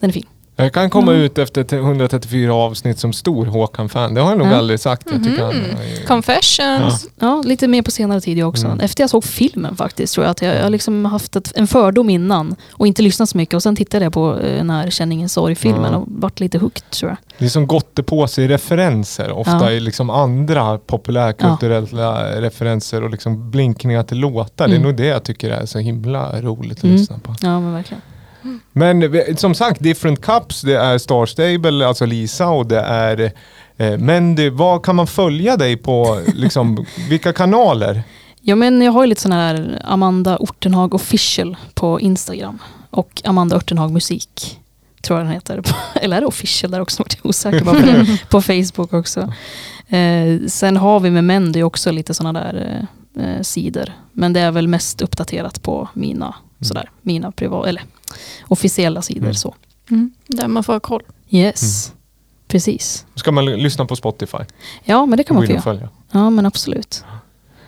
[0.00, 0.26] den är fin.
[0.56, 1.24] Jag kan komma Mm.
[1.24, 4.14] ut efter t- 134 avsnitt som stor Håkan-fan.
[4.14, 4.56] Det har jag nog Ja.
[4.56, 5.08] aldrig sagt.
[5.12, 5.64] Jag tycker han, Mhm.
[5.64, 7.06] är- Confessions.
[7.18, 8.66] Ja, lite mer på senare tid jag också.
[8.66, 8.80] Mm.
[8.80, 12.10] Efter jag såg filmen faktiskt tror jag att jag, har liksom haft ett, en fördom
[12.10, 15.32] innan och inte lyssnat så mycket och sen tittade jag på eh, den här Känningens
[15.32, 15.98] sorg-filmen Ja.
[15.98, 17.16] och vart lite hooked tror jag.
[17.38, 19.30] Det är som gottepåse i referenser.
[19.32, 19.70] Ofta Ja.
[19.70, 24.66] i liksom andra populärkulturella referenser och liksom blinkningar till låtar.
[24.68, 24.88] Det är Mm.
[24.88, 26.96] nog det jag tycker är så himla roligt att Mm.
[26.96, 27.34] lyssna på.
[27.40, 28.02] Ja men verkligen.
[28.72, 33.32] Men som sagt, Different Cups, det är Star Stable, alltså Lisa och det är
[33.76, 34.50] eh, Mendy.
[34.50, 36.20] Vad kan man följa dig på?
[36.34, 38.02] Liksom, vilka kanaler?
[38.40, 42.58] Ja men jag har ju lite sån här Amanda Ortenhag official på Instagram
[42.90, 44.60] och Amanda Ortenhag musik.
[45.02, 45.62] Tror jag den heter.
[45.94, 47.04] Eller är det official där också?
[47.22, 48.18] Jag osäker bara på, det.
[48.30, 49.32] på Facebook också.
[49.88, 52.86] Eh, sen har vi med Mendy också lite sådana där
[53.16, 53.92] eh, eh, sidor.
[54.12, 57.82] Men det är väl mest uppdaterat på mina, sådär, mina privat, eller
[58.48, 59.22] officiella sidor.
[59.22, 59.34] Mm.
[59.34, 59.54] Så.
[59.90, 60.10] Mm.
[60.26, 61.02] Där man får ha koll.
[61.30, 61.92] Yes,
[62.48, 63.06] precis.
[63.14, 64.38] Ska man lyssna på Spotify?
[64.84, 65.62] Ja men det kan man få göra.
[65.62, 65.88] följa.
[66.10, 67.04] Ja men absolut.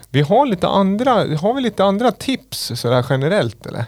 [0.09, 3.85] Vi har lite andra, har vi lite andra tips sådär generellt eller?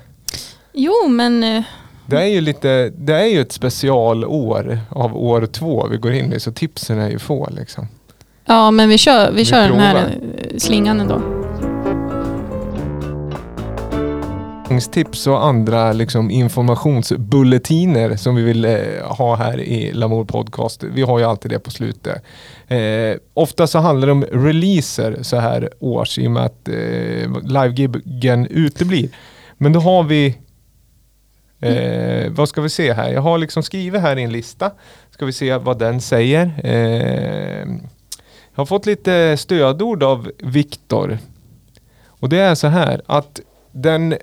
[0.74, 1.64] Jo, men eh,
[2.06, 6.34] Det är ju lite, det är ju ett specialår av år två vi går in
[6.34, 7.88] i så tipsen är ju få liksom.
[8.45, 11.38] ja, men vi kör, vi Vi kör den här eh, slingan ändå.
[14.70, 20.84] Träningstips och andra liksom, informationsbulletiner som vi vill eh, ha här i Lamour Podcast.
[20.84, 22.24] Vi har ju alltid det på slutet.
[22.67, 27.43] Eh, ofta så handlar det om releaser så här års i och med att eh,
[27.43, 29.09] livegiggen uteblir.
[29.57, 30.38] Men då har vi
[31.61, 33.11] Eh, vad ska vi se här?
[33.11, 34.72] Jag har liksom skrivit här i en lista.
[35.11, 36.51] Ska vi se vad den säger.
[36.63, 37.67] Eh,
[38.55, 41.17] jag har fått lite stödord av Viktor.
[42.07, 43.39] Och det är så här att
[43.72, 44.15] den,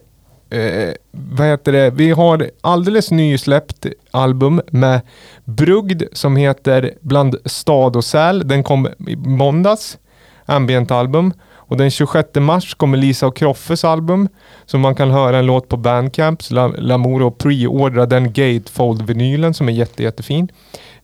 [0.50, 5.00] eh, vad heter det, vi har alldeles nysläppt album med
[5.44, 8.48] Brugd som heter Bland stad och säl.
[8.48, 9.98] Den kom i måndags,
[10.46, 11.32] ambient album.
[11.68, 14.28] Och den 26 mars kommer Lisa och Kroffes album.
[14.66, 16.40] Så man kan höra en låt på Bandcamp.
[16.78, 20.48] Lamour och preordra den Gatefold-vinylen som är jätte, jättefin.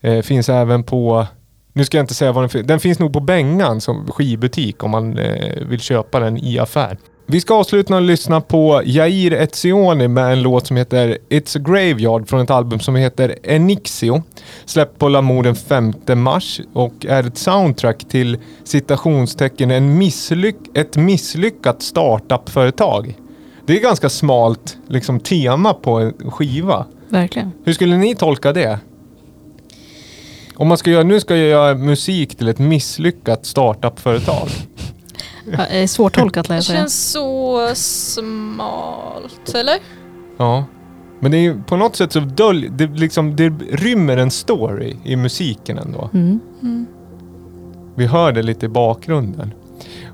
[0.01, 1.27] Eh, finns även på
[1.73, 2.67] nu ska jag inte säga vad den finns.
[2.67, 6.97] Den finns nog på Bengan som skivbutik om man eh, vill köpa den i affär.
[7.25, 11.61] Vi ska avsluta att lyssna på Jair Etzioni med en låt som heter It's a
[11.65, 14.23] Graveyard från ett album som heter Enixio.
[14.65, 20.97] Släppt på Lamour den 5 mars och är ett soundtrack till citationstecken en misslyck ett
[20.97, 23.17] misslyckat startup-företag.
[23.65, 26.85] Det är ganska smalt liksom, tema på en skiva.
[27.09, 27.51] Verkligen.
[27.63, 28.79] Hur skulle ni tolka det?
[30.55, 34.47] Om man ska göra, nu ska jag göra musik till ett misslyckat startup-företag.
[35.51, 36.79] Ja, det är svårtolkat lär Det jag säga.
[36.79, 39.77] känns så smalt, eller?
[40.37, 40.65] Ja.
[41.19, 45.15] Men det är på något sätt så dölj, det, liksom, det rymmer en story i
[45.15, 46.09] musiken ändå.
[46.13, 46.39] Mm.
[47.95, 49.53] Vi hör det lite i bakgrunden.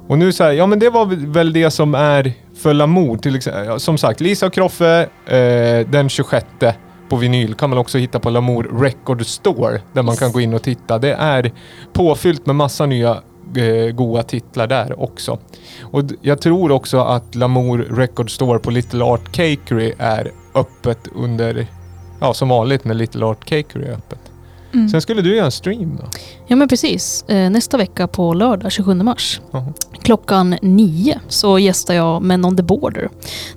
[0.08, 3.18] Och nu så här, ja men det var väl det som är för Lamour.
[3.18, 6.46] Till exempel, som sagt, Lisa och Kroffe eh, den 26
[7.10, 10.54] på vinyl kan man också hitta på Lamour Record Store där man kan gå in
[10.54, 10.98] och titta.
[11.00, 11.52] Det är
[11.94, 13.18] påfyllt med massa nya
[13.58, 15.38] eh, goa titlar där också.
[15.82, 21.68] Och jag tror också att Lamour Record Store på Little Art Cakery är öppet under,
[22.20, 24.20] ja som vanligt när Little Art Cakery är öppet.
[24.74, 24.90] Mm.
[24.90, 26.04] Sen skulle du göra en stream då?
[26.48, 27.24] Ja men precis.
[27.28, 29.74] Eh, Nästa vecka på lördag 27 mars Jaha.
[30.02, 33.10] klockan nio så gästar jag Men on the Border.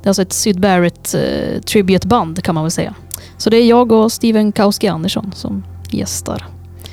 [0.02, 2.94] Det är alltså ett Syd Barrett eh, tributeband kan man väl säga.
[3.38, 6.46] Så det är jag och Steven Kauski Andersson som gästar.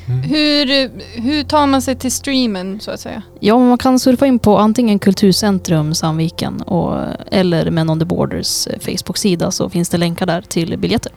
[0.10, 0.92] Hur,
[1.22, 3.22] hur tar man sig till streamen så att säga?
[3.40, 6.98] Ja, men man kan surfa in på antingen Kulturcentrum Sandviken och,
[7.32, 11.12] eller Men on the Borders eh, Facebook-sida så finns det länkar där till biljetter.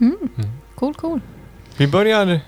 [0.00, 0.16] Mm.
[0.38, 0.50] Mm.
[0.74, 1.20] Cool, cool.
[1.76, 2.40] Vi börjar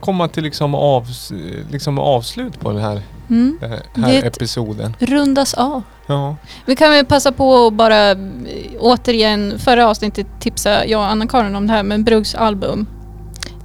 [0.00, 1.32] komma till liksom, avs
[1.70, 3.58] liksom avslut på den här, Mm.
[3.94, 4.96] den här Det episoden.
[4.98, 5.82] Rundas av.
[6.06, 6.36] Ja.
[6.66, 8.16] Vi kan väl passa på att bara eh,
[8.78, 12.86] återigen, förra avsnittet tipsa jag och Anna-Karin om det här med Bruggs album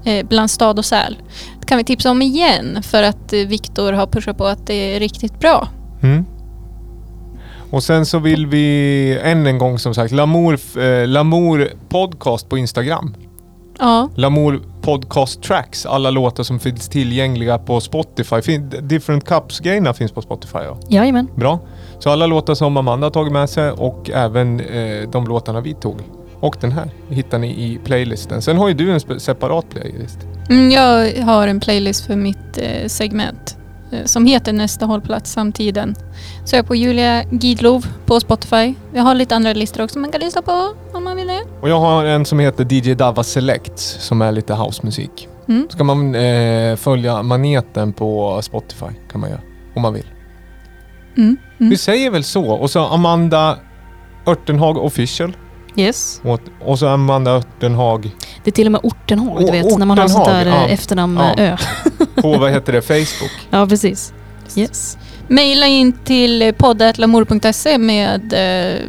[0.05, 1.18] eh, Bland stad och säl.
[1.66, 4.99] Kan vi tipsa om igen för att eh, Viktor har pushat på att det är
[4.99, 5.68] riktigt bra.
[6.03, 6.26] Mm.
[7.72, 12.57] Och sen så vill vi än en gång som sagt, Lamour, eh, Lamour podcast på
[12.57, 13.16] Instagram.
[13.80, 18.41] Ja, Lamour podcast tracks, alla låtar som finns tillgängliga på Spotify.
[18.41, 20.78] Fin Different Cups-grejerna finns på Spotify ja.
[20.89, 21.28] Jajamän.
[21.36, 21.59] Bra.
[21.99, 25.74] Så alla låtar som Amanda har tagit med sig och även eh, de låtarna vi
[25.74, 25.95] tog.
[26.43, 28.41] Och den här hittar ni i playlisten.
[28.41, 30.19] Sen har ju du en separat playlist.
[30.49, 33.57] mm, jag har en playlist för mitt eh, segment
[33.91, 35.95] eh, som heter Nästa hållplats samtiden.
[36.45, 38.75] Sök på Julia Gidlov på Spotify.
[38.93, 41.41] Jag har lite andra listor också man kan lyssna på om man vill det.
[41.61, 45.27] Och jag har en som heter DJ Dava Selects som är lite housemusik.
[45.47, 45.67] Mm.
[45.69, 49.41] Ska man eh, följa maneten på Spotify kan man göra.
[49.75, 50.07] Om man vill.
[51.17, 51.37] Mm.
[51.59, 51.69] Mm.
[51.69, 52.51] Vi säger väl så.
[52.51, 53.57] Och så Amanda
[54.27, 55.33] Örtenhag official.
[55.76, 56.21] Yes.
[56.24, 58.11] Och, och så Amanda Örtenhag
[58.43, 60.67] Det är till och med Ortenhag, du vet, när man har sånt där Ortenhag, eh,
[60.67, 60.74] ja.
[60.74, 61.24] efternamn Ja.
[61.36, 61.57] med ö.
[62.21, 63.32] på, vad heter det, Facebook.
[63.49, 64.13] Ja, precis.
[64.55, 64.97] Yes.
[65.28, 68.80] Maila in till poddatlamour.se med, eh,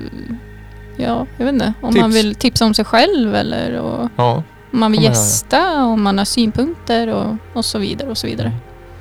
[0.97, 2.01] ja, jag vet inte, om Tips.
[2.01, 4.43] man vill tipsa om sig själv eller och, Ja.
[4.73, 8.53] om man vill gästa, om man har synpunkter och, och så vidare och så vidare.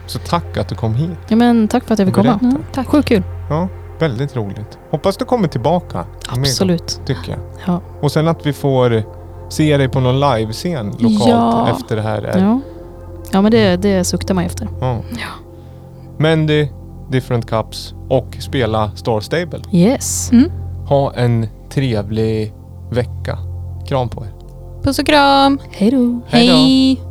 [0.08, 1.10] Så tack att du kom hit.
[1.28, 2.30] Ja, men tack för att jag fick komma.
[2.30, 2.46] Berätta.
[2.46, 2.88] Mm, tack.
[2.88, 3.24] Sjukt kul.
[3.50, 3.68] Ja,
[4.10, 4.78] väldigt roligt.
[4.92, 6.06] Hoppas du kommer tillbaka.
[6.30, 7.02] Absolut.
[7.06, 7.40] Tycker jag.
[7.68, 7.82] Ja.
[8.02, 9.04] Och sen att vi får
[9.50, 11.70] se dig på någon livescen lokalt Ja.
[11.72, 12.22] efter det här.
[12.22, 12.40] Är.
[12.40, 12.60] Ja.
[13.32, 14.68] Ja, men det, det suktar man efter.
[14.82, 14.98] Ja.
[16.18, 16.68] Mendy,
[17.12, 19.60] Different Cups och spela Star Stable.
[19.72, 20.32] Yes.
[20.32, 20.52] Mm.
[20.88, 22.54] Ha en trevlig
[22.92, 23.38] vecka.
[23.88, 24.32] Kram på er.
[24.84, 25.60] Puss och kram!
[25.72, 26.20] Hej då.
[26.28, 26.54] Hej då.
[26.54, 27.02] Hej.